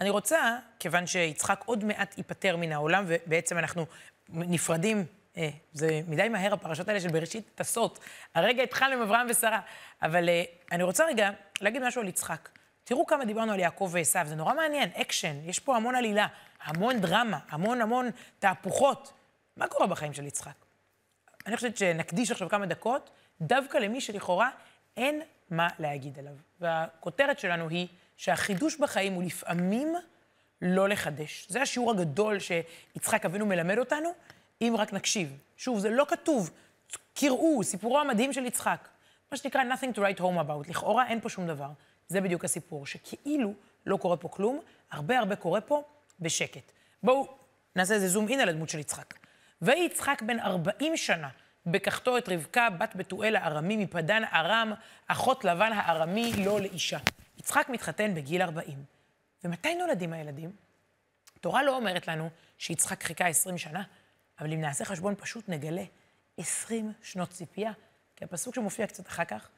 אני 0.01 0.09
רוצה, 0.09 0.57
כיוון 0.79 1.07
שיצחק 1.07 1.63
עוד 1.65 1.83
מעט 1.83 2.17
ייפטר 2.17 2.57
מן 2.57 2.71
העולם, 2.71 3.05
ובעצם 3.07 3.57
אנחנו 3.57 3.85
נפרדים, 4.29 5.05
אה, 5.37 5.49
זה 5.73 6.01
מדי 6.07 6.29
מהר 6.29 6.53
הפרשות 6.53 6.87
האלה 6.87 6.99
של 6.99 7.11
בראשית 7.11 7.51
טסות. 7.55 7.99
הרגע 8.35 8.63
התחלנו 8.63 8.93
עם 8.95 9.01
אברהם 9.01 9.27
ושרה. 9.29 9.59
אבל 10.01 10.29
אה, 10.29 10.43
אני 10.71 10.83
רוצה 10.83 11.05
רגע 11.05 11.29
להגיד 11.61 11.83
משהו 11.83 12.01
על 12.01 12.07
יצחק. 12.07 12.49
תראו 12.83 13.05
כמה 13.05 13.25
דיברנו 13.25 13.51
על 13.51 13.59
יעקב 13.59 13.89
ועשיו, 13.91 14.25
זה 14.25 14.35
נורא 14.35 14.53
מעניין, 14.53 14.89
אקשן, 14.93 15.35
יש 15.43 15.59
פה 15.59 15.75
המון 15.75 15.95
עלילה, 15.95 16.27
המון 16.65 17.01
דרמה, 17.01 17.39
המון 17.49 17.81
המון 17.81 18.09
תהפוכות. 18.39 19.13
מה 19.57 19.67
קורה 19.67 19.87
בחיים 19.87 20.13
של 20.13 20.27
יצחק? 20.27 20.65
אני 21.47 21.55
חושבת 21.55 21.77
שנקדיש 21.77 22.31
עכשיו 22.31 22.49
כמה 22.49 22.65
דקות 22.65 23.09
דווקא 23.41 23.77
למי 23.77 24.01
שלכאורה 24.01 24.49
אין 24.97 25.21
מה 25.49 25.67
להגיד 25.79 26.19
עליו. 26.19 26.33
והכותרת 26.59 27.39
שלנו 27.39 27.69
היא 27.69 27.87
שהחידוש 28.17 28.75
בחיים 28.75 29.13
הוא 29.13 29.23
לפעמים 29.23 29.95
לא 30.61 30.89
לחדש. 30.89 31.47
זה 31.49 31.61
השיעור 31.61 31.91
הגדול 31.91 32.37
שיצחק 32.39 33.25
אבינו 33.25 33.45
מלמד 33.45 33.77
אותנו, 33.77 34.09
אם 34.61 34.75
רק 34.77 34.93
נקשיב. 34.93 35.37
שוב, 35.57 35.79
זה 35.79 35.89
לא 35.89 36.05
כתוב. 36.09 36.49
קראו, 37.13 37.63
סיפורו 37.63 37.99
המדהים 37.99 38.33
של 38.33 38.45
יצחק. 38.45 38.87
מה 39.31 39.37
שנקרא 39.37 39.61
nothing 39.63 39.97
to 39.97 39.99
write 39.99 40.19
home 40.19 40.47
about. 40.47 40.69
לכאורה 40.69 41.07
אין 41.07 41.21
פה 41.21 41.29
שום 41.29 41.47
דבר. 41.47 41.69
זה 42.07 42.21
בדיוק 42.21 42.45
הסיפור, 42.45 42.85
שכאילו 42.85 43.53
לא 43.85 43.97
קורה 43.97 44.17
פה 44.17 44.27
כלום, 44.27 44.59
הרבה 44.91 45.19
הרבה 45.19 45.35
קורה 45.35 45.61
פה 45.61 45.83
בשקט. 46.19 46.71
בואו 47.03 47.37
נעשה 47.75 47.93
איזה 47.93 48.07
זום 48.07 48.27
אין 48.27 48.39
על 48.39 48.49
הדמות 48.49 48.69
של 48.69 48.79
יצחק. 48.79 49.13
ויהי 49.61 49.85
יצחק 49.85 50.21
בן 50.21 50.39
40 50.39 50.97
שנה, 50.97 51.29
בקחתו 51.65 52.17
את 52.17 52.29
רבקה, 52.29 52.69
בת 52.69 52.95
בתואל 52.95 53.35
הארמי 53.35 53.77
מפדן 53.77 54.23
ארם, 54.33 54.73
אחות 55.07 55.45
לבן 55.45 55.71
הארמי 55.73 56.31
לא 56.45 56.61
לאישה. 56.61 56.99
יצחק 57.37 57.69
מתחתן 57.69 58.15
בגיל 58.15 58.41
40. 58.41 58.83
ומתי 59.43 59.75
נולדים 59.75 60.13
הילדים? 60.13 60.51
התורה 61.37 61.63
לא 61.63 61.75
אומרת 61.75 62.07
לנו 62.07 62.29
שיצחק 62.57 63.03
חיכה 63.03 63.27
20 63.27 63.57
שנה, 63.57 63.83
אבל 64.39 64.53
אם 64.53 64.61
נעשה 64.61 64.85
חשבון 64.85 65.15
פשוט 65.17 65.49
נגלה 65.49 65.83
20 66.37 66.93
שנות 67.03 67.29
ציפייה, 67.29 67.71
כי 68.15 68.25
הפסוק 68.25 68.55
שמופיע 68.55 68.87
קצת 68.87 69.07
אחר 69.07 69.25
כך, 69.25 69.49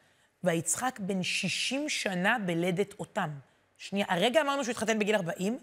ויצחק 0.43 0.99
בן 0.99 1.23
60 1.23 1.89
שנה 1.89 2.37
בלדת 2.45 2.93
אותם. 2.99 3.29
שנייה, 3.77 4.05
הרגע 4.09 4.41
אמרנו 4.41 4.63
שהוא 4.63 4.71
התחתן 4.71 4.99
בגיל 4.99 5.15
40, 5.15 5.59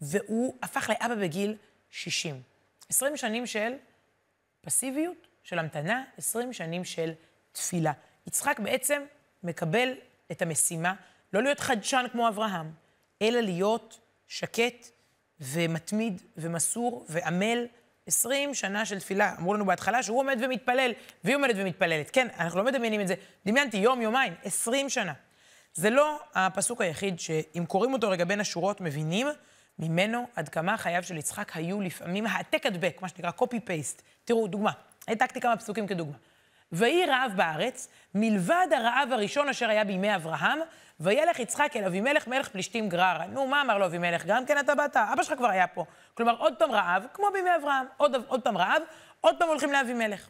והוא 0.00 0.54
הפך 0.62 0.90
לאבא 0.90 1.14
בגיל 1.14 1.56
60. 1.90 2.42
20 2.88 3.16
שנים 3.16 3.46
של 3.46 3.72
פסיביות, 4.60 5.26
של 5.44 5.58
המתנה, 5.58 6.04
20 6.18 6.52
שנים 6.52 6.84
של 6.84 7.12
תפילה. 7.52 7.92
יצחק 8.26 8.60
בעצם 8.60 9.02
מקבל 9.42 9.92
את 10.32 10.42
המשימה 10.42 10.94
לא 11.32 11.42
להיות 11.42 11.60
חדשן 11.60 12.06
כמו 12.12 12.28
אברהם, 12.28 12.72
אלא 13.22 13.40
להיות 13.40 14.00
שקט 14.28 14.86
ומתמיד 15.40 16.22
ומסור 16.36 17.06
ועמל 17.08 17.66
20 18.06 18.54
שנה 18.54 18.86
של 18.86 18.98
תפילה. 18.98 19.34
אמרו 19.38 19.54
לנו 19.54 19.66
בהתחלה 19.66 20.02
שהוא 20.02 20.18
עומד 20.18 20.38
ומתפלל, 20.42 20.92
והיא 21.24 21.36
עומדת 21.36 21.54
ומתפללת. 21.58 22.10
כן, 22.10 22.28
אנחנו 22.38 22.58
לא 22.58 22.64
מדמיינים 22.64 23.00
את 23.00 23.08
זה. 23.08 23.14
דמיינתי 23.46 23.76
יום, 23.76 24.02
יומיים, 24.02 24.34
20 24.44 24.88
שנה. 24.88 25.12
זה 25.74 25.90
לא 25.90 26.20
הפסוק 26.34 26.80
היחיד 26.80 27.20
שאם 27.20 27.64
קוראים 27.68 27.92
אותו 27.92 28.10
רגע 28.10 28.24
בין 28.24 28.40
השורות, 28.40 28.80
מבינים 28.80 29.26
ממנו 29.80 30.26
עד 30.36 30.48
כמה 30.48 30.76
חייו 30.76 31.02
של 31.02 31.16
יצחק 31.16 31.56
היו 31.56 31.80
לפעמים 31.80 32.26
העתק 32.26 32.66
הדבק, 32.66 32.98
מה 33.02 33.08
שנקרא 33.08 33.30
copy-paste. 33.40 34.02
תראו, 34.24 34.46
דוגמה. 34.46 34.70
העתקתי 35.08 35.40
כמה 35.40 35.56
פסוקים 35.56 35.86
כדוגמה. 35.86 36.16
ויהי 36.72 37.06
רעב 37.06 37.32
בארץ, 37.36 37.88
מלבד 38.14 38.66
הרעב 38.76 39.08
הראשון 39.12 39.48
אשר 39.48 39.70
היה 39.70 39.84
בימי 39.84 40.14
אברהם, 40.14 40.58
וילך 41.00 41.38
יצחק 41.38 41.72
אל 41.76 41.84
אבימלך 41.84 42.28
מלך 42.28 42.48
פלישתים 42.48 42.88
גררה. 42.88 43.26
נו, 43.26 43.46
מה 43.46 43.60
אמר 43.60 43.78
לו 43.78 43.86
אבימלך? 43.86 44.26
גם 44.26 44.46
כן 44.46 44.58
אתה 44.58 44.74
באת, 44.74 44.96
אבא 44.96 45.22
שלך 45.22 45.38
כבר 45.38 45.48
היה 45.48 45.66
פה. 45.66 45.84
כלומר, 46.14 46.36
עוד 46.38 46.54
פעם 46.58 46.72
רעב, 46.72 47.06
כמו 47.14 47.26
בימי 47.32 47.50
אברהם, 47.60 47.86
עוד, 47.96 48.16
עוד 48.28 48.42
פעם 48.42 48.58
רעב, 48.58 48.82
עוד 49.20 49.36
פעם 49.38 49.48
הולכים 49.48 49.72
לאבימלך. 49.72 50.28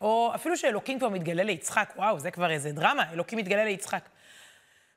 או 0.00 0.32
אפילו 0.34 0.56
שאלוקים 0.56 0.98
כבר 0.98 1.08
מתגלה 1.08 1.42
ליצחק, 1.42 1.92
וואו, 1.96 2.20
זה 2.20 2.30
כבר 2.30 2.50
איזה 2.50 2.72
דרמה, 2.72 3.12
אלוקים 3.12 3.38
מתגלה 3.38 3.64
ליצחק. 3.64 4.08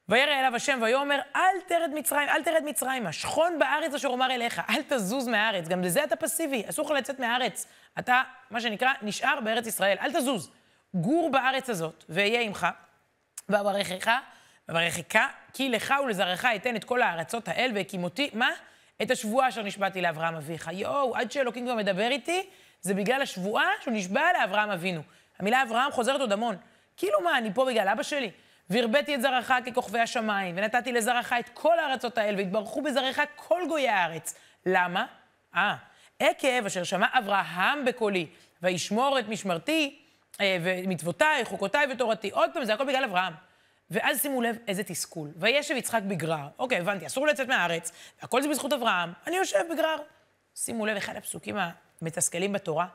וירא 0.09 0.39
אליו 0.39 0.55
השם 0.55 0.79
ויאמר, 0.81 1.19
אל 1.35 1.61
תרד 1.67 1.91
מצרים, 1.93 2.29
אל 2.29 2.43
תרד 2.43 2.63
מצרימה, 2.65 3.11
שכון 3.11 3.59
בארץ 3.59 3.93
אשר 3.93 4.07
אומר 4.07 4.31
אליך, 4.31 4.61
אל 4.69 4.81
תזוז 4.87 5.27
מהארץ. 5.27 5.67
גם 5.67 5.81
לזה 5.81 6.03
אתה 6.03 6.15
פסיבי, 6.15 6.63
אסור 6.69 6.85
לך 6.85 6.91
לצאת 6.91 7.19
מהארץ. 7.19 7.67
אתה, 7.99 8.21
מה 8.51 8.61
שנקרא, 8.61 8.89
נשאר 9.01 9.39
בארץ 9.43 9.67
ישראל, 9.67 9.97
אל 10.01 10.13
תזוז. 10.13 10.51
גור 10.93 11.31
בארץ 11.31 11.69
הזאת, 11.69 12.03
ואהיה 12.09 12.41
עמך, 12.41 12.67
ואברכך, 13.49 14.11
ואברכך, 14.69 15.19
כי 15.53 15.69
לך 15.69 15.93
ולזרעך 16.05 16.45
אתן 16.45 16.75
את 16.75 16.83
כל 16.83 17.01
הארצות 17.01 17.47
האל, 17.47 17.71
והקימותי, 17.75 18.29
מה? 18.33 18.49
את 19.01 19.11
השבועה 19.11 19.49
אשר 19.49 19.63
נשבעתי 19.63 20.01
לאברהם 20.01 20.35
אביך. 20.35 20.69
יואו, 20.73 21.15
עד 21.15 21.31
שאלוקים 21.31 21.65
כבר 21.65 21.75
מדבר 21.75 22.07
איתי, 22.07 22.49
זה 22.81 22.93
בגלל 22.93 23.21
השבועה 23.21 23.65
שהוא 23.81 23.93
נשבע 23.93 24.21
לאברהם 24.39 24.69
אבינו. 24.69 25.01
המילה 25.39 25.63
אברהם 25.63 25.91
חוזרת 25.91 26.21
עוד 26.21 26.31
המון. 26.31 26.55
כאילו 26.97 27.21
מה, 27.21 27.37
אני 27.37 27.53
פה 27.53 27.65
בגלל 27.65 27.87
אבא 27.89 28.03
שלי? 28.03 28.31
והרביתי 28.69 29.15
את 29.15 29.21
זרעך 29.21 29.51
ככוכבי 29.65 29.99
השמיים, 29.99 30.57
ונתתי 30.57 30.91
לזרעך 30.91 31.33
את 31.39 31.49
כל 31.53 31.79
הארצות 31.79 32.17
האל, 32.17 32.35
והתברכו 32.37 32.81
בזרעך 32.81 33.19
כל 33.35 33.61
גויי 33.67 33.89
הארץ. 33.89 34.35
למה? 34.65 35.05
אה, 35.55 35.75
עקב 36.19 36.65
אשר 36.65 36.83
שמע 36.83 37.07
אברהם 37.13 37.85
בקולי, 37.85 38.27
וישמור 38.61 39.19
את 39.19 39.27
משמרתי, 39.27 39.99
אה, 40.41 40.57
ומצוותיי, 40.63 41.45
חוקותיי 41.45 41.87
ותורתי. 41.91 42.29
עוד 42.29 42.49
פעם, 42.53 42.65
זה 42.65 42.73
הכל 42.73 42.85
בגלל 42.85 43.03
אברהם. 43.03 43.33
ואז 43.91 44.21
שימו 44.21 44.41
לב 44.41 44.57
איזה 44.67 44.83
תסכול. 44.83 45.29
וישב 45.35 45.75
יצחק 45.75 46.01
בגרר. 46.07 46.47
אוקיי, 46.59 46.79
הבנתי, 46.79 47.05
אסור 47.05 47.27
לצאת 47.27 47.47
מהארץ, 47.47 47.91
והכל 48.21 48.41
זה 48.41 48.49
בזכות 48.49 48.73
אברהם, 48.73 49.13
אני 49.27 49.35
יושב 49.35 49.59
בגרר. 49.71 49.97
שימו 50.55 50.85
לב, 50.85 50.97
אחד 50.97 51.15
הפסוקים 51.15 51.57
המתסכלים 52.01 52.53
בתורה, 52.53 52.87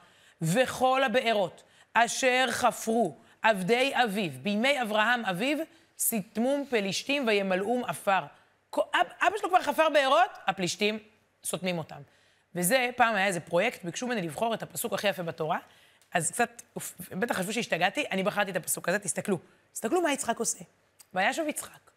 וכל 0.42 1.02
הבארות 1.04 1.62
אשר 1.94 2.46
חפרו 2.50 3.16
עבדי 3.42 3.92
אביו 4.04 4.30
בימי 4.42 4.82
אברהם 4.82 5.24
אביו, 5.24 5.58
סיתמום 5.98 6.64
פלישתים 6.70 7.26
וימלאום 7.26 7.84
עפר. 7.84 8.20
אבא 8.74 9.36
שלו 9.38 9.48
כבר 9.48 9.62
חפר 9.62 9.88
בארות, 9.88 10.30
הפלישתים 10.46 10.98
סותמים 11.44 11.78
אותם. 11.78 12.00
וזה, 12.54 12.90
פעם 12.96 13.14
היה 13.14 13.26
איזה 13.26 13.40
פרויקט, 13.40 13.84
ביקשו 13.84 14.06
ממני 14.06 14.22
לבחור 14.22 14.54
את 14.54 14.62
הפסוק 14.62 14.92
הכי 14.92 15.08
יפה 15.08 15.22
בתורה, 15.22 15.58
אז 16.14 16.30
קצת, 16.30 16.62
בטח 17.10 17.38
חשבו 17.38 17.52
שהשתגעתי, 17.52 18.04
אני 18.10 18.22
בחרתי 18.22 18.50
את 18.50 18.56
הפסוק 18.56 18.88
הזה, 18.88 18.98
תסתכלו. 18.98 19.38
תסתכלו 19.72 20.00
מה 20.00 20.12
יצחק 20.12 20.38
עושה. 20.38 20.64
וישב 21.14 21.42
יצחק, 21.48 21.90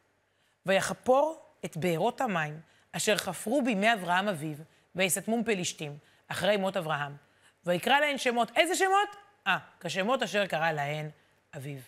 ויחפור 0.66 1.46
את 1.66 1.78
בארות 1.78 2.22
המים, 2.22 2.60
אשר 2.92 3.18
חפרו 3.18 3.62
בימי 3.62 3.94
אברהם 3.94 4.28
אביו, 4.28 4.56
ויסתמום 4.96 5.44
פלישתים, 5.44 5.98
אחרי 6.28 6.58
מות 6.58 6.78
אברהם. 6.78 7.16
ויקרא 7.66 8.00
להן 8.00 8.18
שמות. 8.18 8.52
איזה 8.56 8.76
שמות? 8.76 9.16
אה, 9.48 9.58
כשמות 9.80 10.24
אשר 10.24 10.46
קרא 10.46 10.72
להן 10.72 11.10
אביו. 11.58 11.80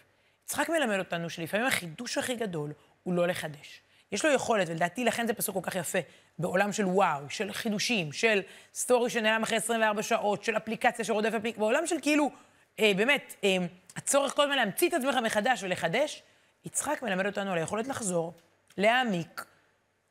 יצחק 0.43 0.69
מלמד 0.69 0.99
אותנו 0.99 1.30
שלפעמים 1.30 1.65
החידוש 1.65 2.17
הכי 2.17 2.36
גדול 2.36 2.73
הוא 3.04 3.13
לא 3.13 3.28
לחדש. 3.28 3.82
יש 4.12 4.26
לו 4.26 4.32
יכולת, 4.32 4.69
ולדעתי 4.69 5.06
לכן 5.06 5.28
זה 5.28 5.34
פסוק 5.34 5.56
כל 5.56 5.62
כך 5.69 5.76
יפה, 5.76 5.99
בעולם 6.39 6.71
של 6.71 6.86
וואו, 6.86 7.30
של 7.30 7.54
חידושים, 7.54 8.12
של 8.12 8.41
סטורי 8.73 9.10
שנעלם 9.10 9.43
אחרי 9.43 9.58
24 9.58 10.04
שעות, 10.04 10.43
של 10.43 10.58
אפליקציה 10.58 11.06
שרודף 11.06 11.34
אפליקציה, 11.38 11.60
בעולם 11.60 11.88
של 11.88 11.95
כאילו, 12.02 12.32
אה, 12.80 12.91
באמת, 12.95 13.36
אה, 13.43 13.58
הצורך 13.95 14.36
כל 14.36 14.41
הזמן 14.41 14.56
להמציא 14.56 14.89
את 14.89 14.93
עצמך 14.93 15.15
מחדש 15.15 15.63
ולחדש, 15.63 16.23
יצחק 16.65 17.02
מלמד 17.04 17.26
אותנו 17.26 17.52
על 17.52 17.58
היכולת 17.58 17.88
לחזור, 17.88 18.34
להעמיק, 18.78 19.45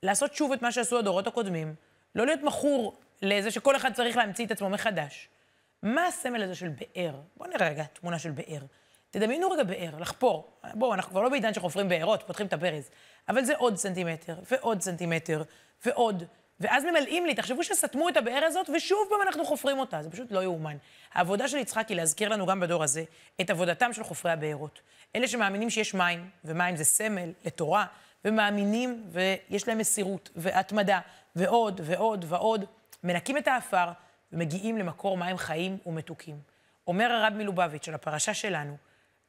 לעשות 0.02 0.34
שוב 0.34 0.52
את 0.52 0.62
מה 0.62 0.72
שעשו 0.72 0.98
הדורות 0.98 1.26
הקודמים, 1.26 1.74
לא 2.14 2.26
להיות 2.26 2.42
מכור 2.42 2.96
לזה 3.22 3.50
שכל 3.50 3.76
אחד 3.76 3.92
צריך 3.92 4.16
להמציא 4.16 4.46
את 4.46 4.50
עצמו 4.50 4.70
מחדש. 4.70 5.28
מה 5.82 6.06
הסמל 6.06 6.42
הזה 6.42 6.54
של 6.54 6.68
באר? 6.68 7.14
בואו 7.36 7.50
נראה 7.50 7.68
רגע 7.68 7.84
תמונה 7.84 8.18
של 8.18 8.30
באר. 8.30 8.62
תדמיינו 9.12 9.51
רגע 9.51 9.62
באר, 9.62 9.90
לחפור. 10.01 10.51
בואו, 10.75 10.94
אנחנו 10.94 11.11
כבר 11.11 11.22
לא 11.22 11.29
בעידן 11.29 11.55
שחופרים 11.55 11.88
בארות, 11.88 12.22
פותחים 12.27 12.46
את 12.46 12.53
הברז. 12.53 12.90
אבל 13.29 13.44
זה 13.44 13.57
עוד 13.57 13.77
סנטימטר, 13.77 14.35
ועוד 14.51 14.81
סנטימטר, 14.81 15.42
ועוד. 15.87 16.25
ואז 16.61 16.85
ממלאים 16.85 17.27
לי, 17.27 17.35
תחשבו 17.35 17.64
שסתמו 17.64 18.09
את 18.09 18.16
הבאר 18.16 18.44
הזאת, 18.44 18.70
ושוב 18.77 18.98
פעם 19.11 19.18
אנחנו 19.27 19.44
חופרים 19.44 19.79
אותה, 19.79 20.03
זה 20.03 20.11
פשוט 20.11 20.33
לא 20.33 20.42
יאומן. 20.42 20.77
העבודה 21.12 21.48
של 21.48 21.57
יצחק 21.57 21.88
היא 21.88 21.96
להזכיר 21.96 22.29
לנו 22.29 22.46
גם 22.46 22.61
בדור 22.61 22.83
הזה 22.83 23.05
את 23.40 23.51
עבודתם 23.51 23.92
של 23.92 24.05
חופרי 24.05 24.33
הבארות. 24.33 24.81
אלה 25.16 25.29
שמאמינים 25.29 25.70
שיש 25.70 25.94
מים, 25.94 26.31
ומים 26.44 26.77
זה 26.77 26.85
סמל 26.85 27.33
לתורה, 27.44 27.87
ומאמינים 28.25 29.05
ויש 29.11 29.68
להם 29.68 29.79
מסירות 29.79 30.31
והתמדה, 30.37 31.01
ועוד 31.37 31.81
ועוד 31.85 32.25
ועוד, 32.29 32.64
מנקים 33.05 33.38
את 33.38 33.48
האפר 33.48 33.87
ומגיעים 34.33 34.79
למקור 34.79 35.16
מים 35.16 35.37
חיים 35.37 35.79
ומתוקים. 35.87 36.37
אומר 36.87 37.12
הרב 37.12 37.33
מלובביץ' 37.37 37.85
של 37.85 37.94
הפרשה 37.94 38.35
שלנו, 38.35 38.77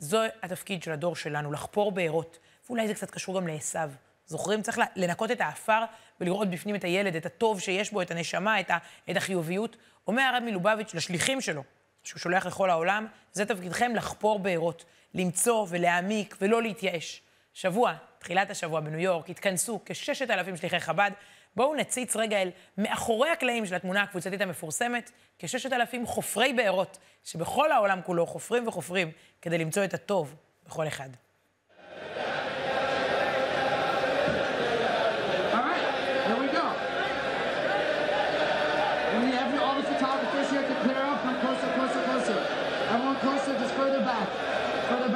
זו 0.04 0.22
התפקיד 0.44 0.84
של 0.84 0.92
הדור 0.92 1.16
שלנו, 1.16 1.52
לחפור 1.52 1.92
בארות, 1.92 2.40
ואולי 2.66 2.88
זה 2.88 2.94
קצת 2.94 3.12
קשור 3.12 3.36
גם 3.36 3.48
לעשו. 3.48 3.80
זוכרים? 4.26 4.62
צריך 4.62 4.80
לנקות 4.96 5.32
את 5.32 5.42
האפר 5.42 5.84
ולראות 6.22 6.50
בפנים 6.50 6.76
את 6.76 6.84
הילד, 6.84 7.16
את 7.16 7.26
הטוב 7.26 7.60
שיש 7.60 7.92
בו, 7.92 8.02
את 8.02 8.12
הנשמה, 8.12 8.60
את 8.60 9.18
החיוביות. 9.18 9.78
אומר 10.08 10.22
הרב 10.22 10.44
מלובביץ' 10.44 10.94
לשליחים 10.94 11.42
שלו, 11.42 11.64
שהוא 12.04 12.20
שולח 12.20 12.46
לכל 12.46 12.70
העולם, 12.70 13.08
זה 13.32 13.46
תפקידכם 13.46 13.96
לחפור 13.96 14.40
בארות, 14.40 14.86
למצוא 15.14 15.66
ולהעמיק 15.70 16.36
ולא 16.42 16.62
להתייאש. 16.62 17.22
שבוע, 17.54 17.94
תחילת 18.20 18.50
השבוע 18.50 18.80
בניו 18.80 19.00
יורק, 19.00 19.30
התכנסו 19.30 19.80
כששת 19.86 20.30
אלפים 20.30 20.58
שליחי 20.58 20.80
חב"ד. 20.80 21.12
בואו 21.56 21.76
נציץ 21.76 22.16
רגע 22.16 22.42
אל 22.42 22.50
מאחורי 22.78 23.30
הקלעים 23.30 23.66
של 23.66 23.76
התמונה 23.76 24.04
הקבוצתית 24.04 24.42
המפורסמת, 24.42 25.12
כששת 25.40 25.74
אלפים 25.74 26.06
חופרי 26.06 26.54
בארות, 26.54 26.98
שבכל 27.24 27.72
העולם 27.72 28.02
כולו 28.06 28.26
חופרים 28.26 28.68
וחופרים 28.68 29.12
כדי 29.42 29.58
למצוא 29.58 29.84
את 29.84 29.94
הטוב 29.94 30.36
בכל 30.68 30.88
אחד. 30.88 31.10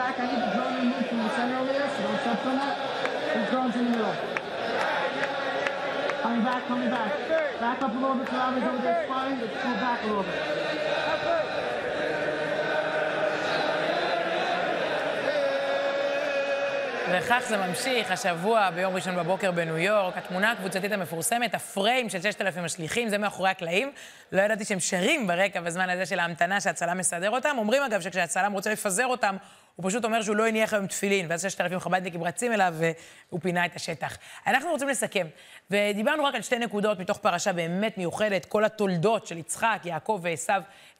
Back, 0.07 0.19
I 0.19 0.25
need 0.27 0.41
the 0.45 0.51
drone 0.55 0.75
removed 0.81 1.07
from 1.09 1.17
the 1.17 1.35
center 1.35 1.57
over 1.57 1.73
there, 1.73 1.89
so 1.89 2.03
don't 2.03 2.19
step 2.21 2.39
from 2.43 2.55
that. 2.61 2.75
The 3.33 3.51
drone's 3.51 3.75
in 3.75 3.85
the 3.85 3.91
middle. 3.97 4.46
Coming 6.27 6.43
back, 6.43 6.67
coming 6.67 6.89
back. 6.89 7.11
Back 7.61 7.81
up 7.81 7.95
a 7.95 7.99
little 8.03 8.15
bit, 8.15 8.27
Travis 8.27 8.63
over 8.69 8.81
there, 8.85 9.05
fine. 9.07 9.39
Let's 9.39 9.55
pull 9.63 9.75
back 9.85 10.03
a 10.03 10.07
little 10.07 10.23
bit. 10.23 10.41
וכך 17.11 17.43
זה 17.47 17.57
ממשיך, 17.57 18.11
השבוע, 18.11 18.69
ביום 18.69 18.95
ראשון 18.95 19.15
בבוקר 19.15 19.51
בניו 19.51 19.77
יורק, 19.77 20.17
התמונה 20.17 20.51
הקבוצתית 20.51 20.91
המפורסמת, 20.91 21.55
הפריים 21.55 22.09
של 22.09 22.21
6,000 22.21 22.65
השליחים, 22.65 23.09
זה 23.09 23.17
מאחורי 23.17 23.49
הקלעים. 23.49 23.91
לא 24.31 24.41
ידעתי 24.41 24.65
שהם 24.65 24.79
שרים 24.79 25.27
ברקע 25.27 25.61
בזמן 25.61 25.89
הזה 25.89 26.05
של 26.05 26.19
ההמתנה 26.19 26.61
שהצלם 26.61 26.97
מסדר 26.97 27.29
אותם. 27.29 27.55
אומרים 27.57 27.83
אגב 27.83 28.01
שכשהצלם 28.01 28.51
רוצה 28.51 28.71
לפזר 28.71 29.05
אותם, 29.05 29.35
הוא 29.77 29.89
פשוט 29.89 30.05
אומר 30.05 30.21
שהוא 30.21 30.35
לא 30.35 30.47
הניח 30.47 30.73
היום 30.73 30.87
תפילין, 30.87 31.25
ואז 31.29 31.41
6,000 31.41 31.79
חב"דניקים 31.79 32.23
רצים 32.23 32.53
אליו 32.53 32.73
והוא 32.77 33.39
פינה 33.41 33.65
את 33.65 33.75
השטח. 33.75 34.17
אנחנו 34.47 34.69
רוצים 34.69 34.87
לסכם, 34.87 35.27
ודיברנו 35.71 36.23
רק 36.23 36.35
על 36.35 36.41
שתי 36.41 36.59
נקודות 36.59 36.99
מתוך 36.99 37.17
פרשה 37.17 37.53
באמת 37.53 37.97
מיוחדת, 37.97 38.45
כל 38.45 38.65
התולדות 38.65 39.27
של 39.27 39.37
יצחק, 39.37 39.81
יעקב 39.83 40.19
ועשו 40.23 40.53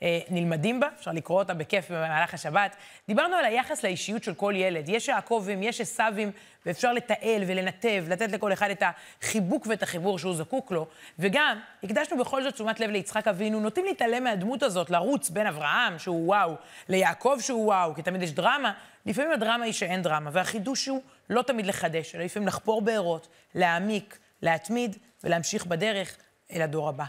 אה, 0.04 0.20
נלמדים 0.30 0.80
בה, 0.80 0.88
אפשר 1.00 1.12
לקרוא 1.12 1.40
אותה 1.40 1.54
בכיף 1.54 1.92
במהלך 1.92 2.34
השבת. 2.34 2.76
דיברנו 3.08 3.36
על 3.36 3.46
היחס 3.46 3.84
לאישיות 3.84 4.24
של 4.24 4.34
כל 4.34 4.54
ילד, 4.56 4.90
יש 4.90 5.08
יעקבים, 5.08 5.64
יש 5.64 5.82
עשבים, 5.82 6.32
ואפשר 6.68 6.94
לתעל 6.94 7.44
ולנתב, 7.48 8.06
לתת 8.10 8.32
לכל 8.32 8.54
אחד 8.54 8.70
את 8.70 8.84
החיבוק 9.22 9.68
ואת 9.68 9.84
החיבור 9.84 10.20
שהוא 10.20 10.36
זקוק 10.36 10.72
לו. 10.72 10.88
וגם, 11.20 11.60
הקדשנו 11.84 12.18
בכל 12.18 12.44
זאת 12.44 12.54
תשומת 12.54 12.80
לב 12.80 12.90
ליצחק 12.90 13.28
אבינו, 13.28 13.60
נוטים 13.60 13.86
להתעלם 13.86 14.24
מהדמות 14.24 14.64
הזאת, 14.64 14.90
לרוץ 14.90 15.30
בין 15.30 15.48
אברהם, 15.48 16.00
שהוא 16.00 16.28
וואו, 16.28 16.56
ליעקב 16.90 17.38
שהוא 17.42 17.66
וואו, 17.66 17.96
כי 17.96 18.02
תמיד 18.02 18.24
יש 18.24 18.32
דרמה. 18.32 18.74
לפעמים 19.06 19.32
הדרמה 19.32 19.66
היא 19.66 19.74
שאין 19.74 20.02
דרמה, 20.02 20.30
והחידוש 20.34 20.86
הוא 20.86 21.02
לא 21.30 21.42
תמיד 21.42 21.66
לחדש, 21.66 22.16
אלא 22.16 22.24
לפעמים 22.24 22.48
לחפור 22.48 22.82
בארות, 22.82 23.28
להעמיק, 23.56 24.20
להתמיד 24.42 24.98
ולהמשיך 25.24 25.66
בדרך 25.66 26.18
אל 26.52 26.62
הדור 26.62 26.90
הבא. 26.90 27.06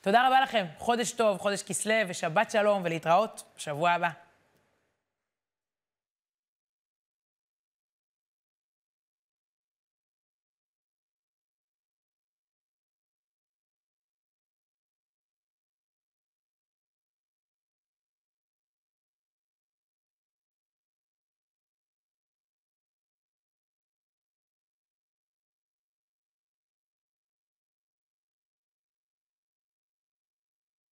תודה 0.00 0.26
רבה 0.26 0.40
לכם, 0.40 0.66
חודש 0.78 1.12
טוב, 1.12 1.38
חודש 1.38 1.62
כסלו 1.62 1.94
ושבת 2.08 2.50
שלום, 2.50 2.82
ולהתראות 2.84 3.42
בשבוע 3.56 3.90
הבא. 3.90 4.29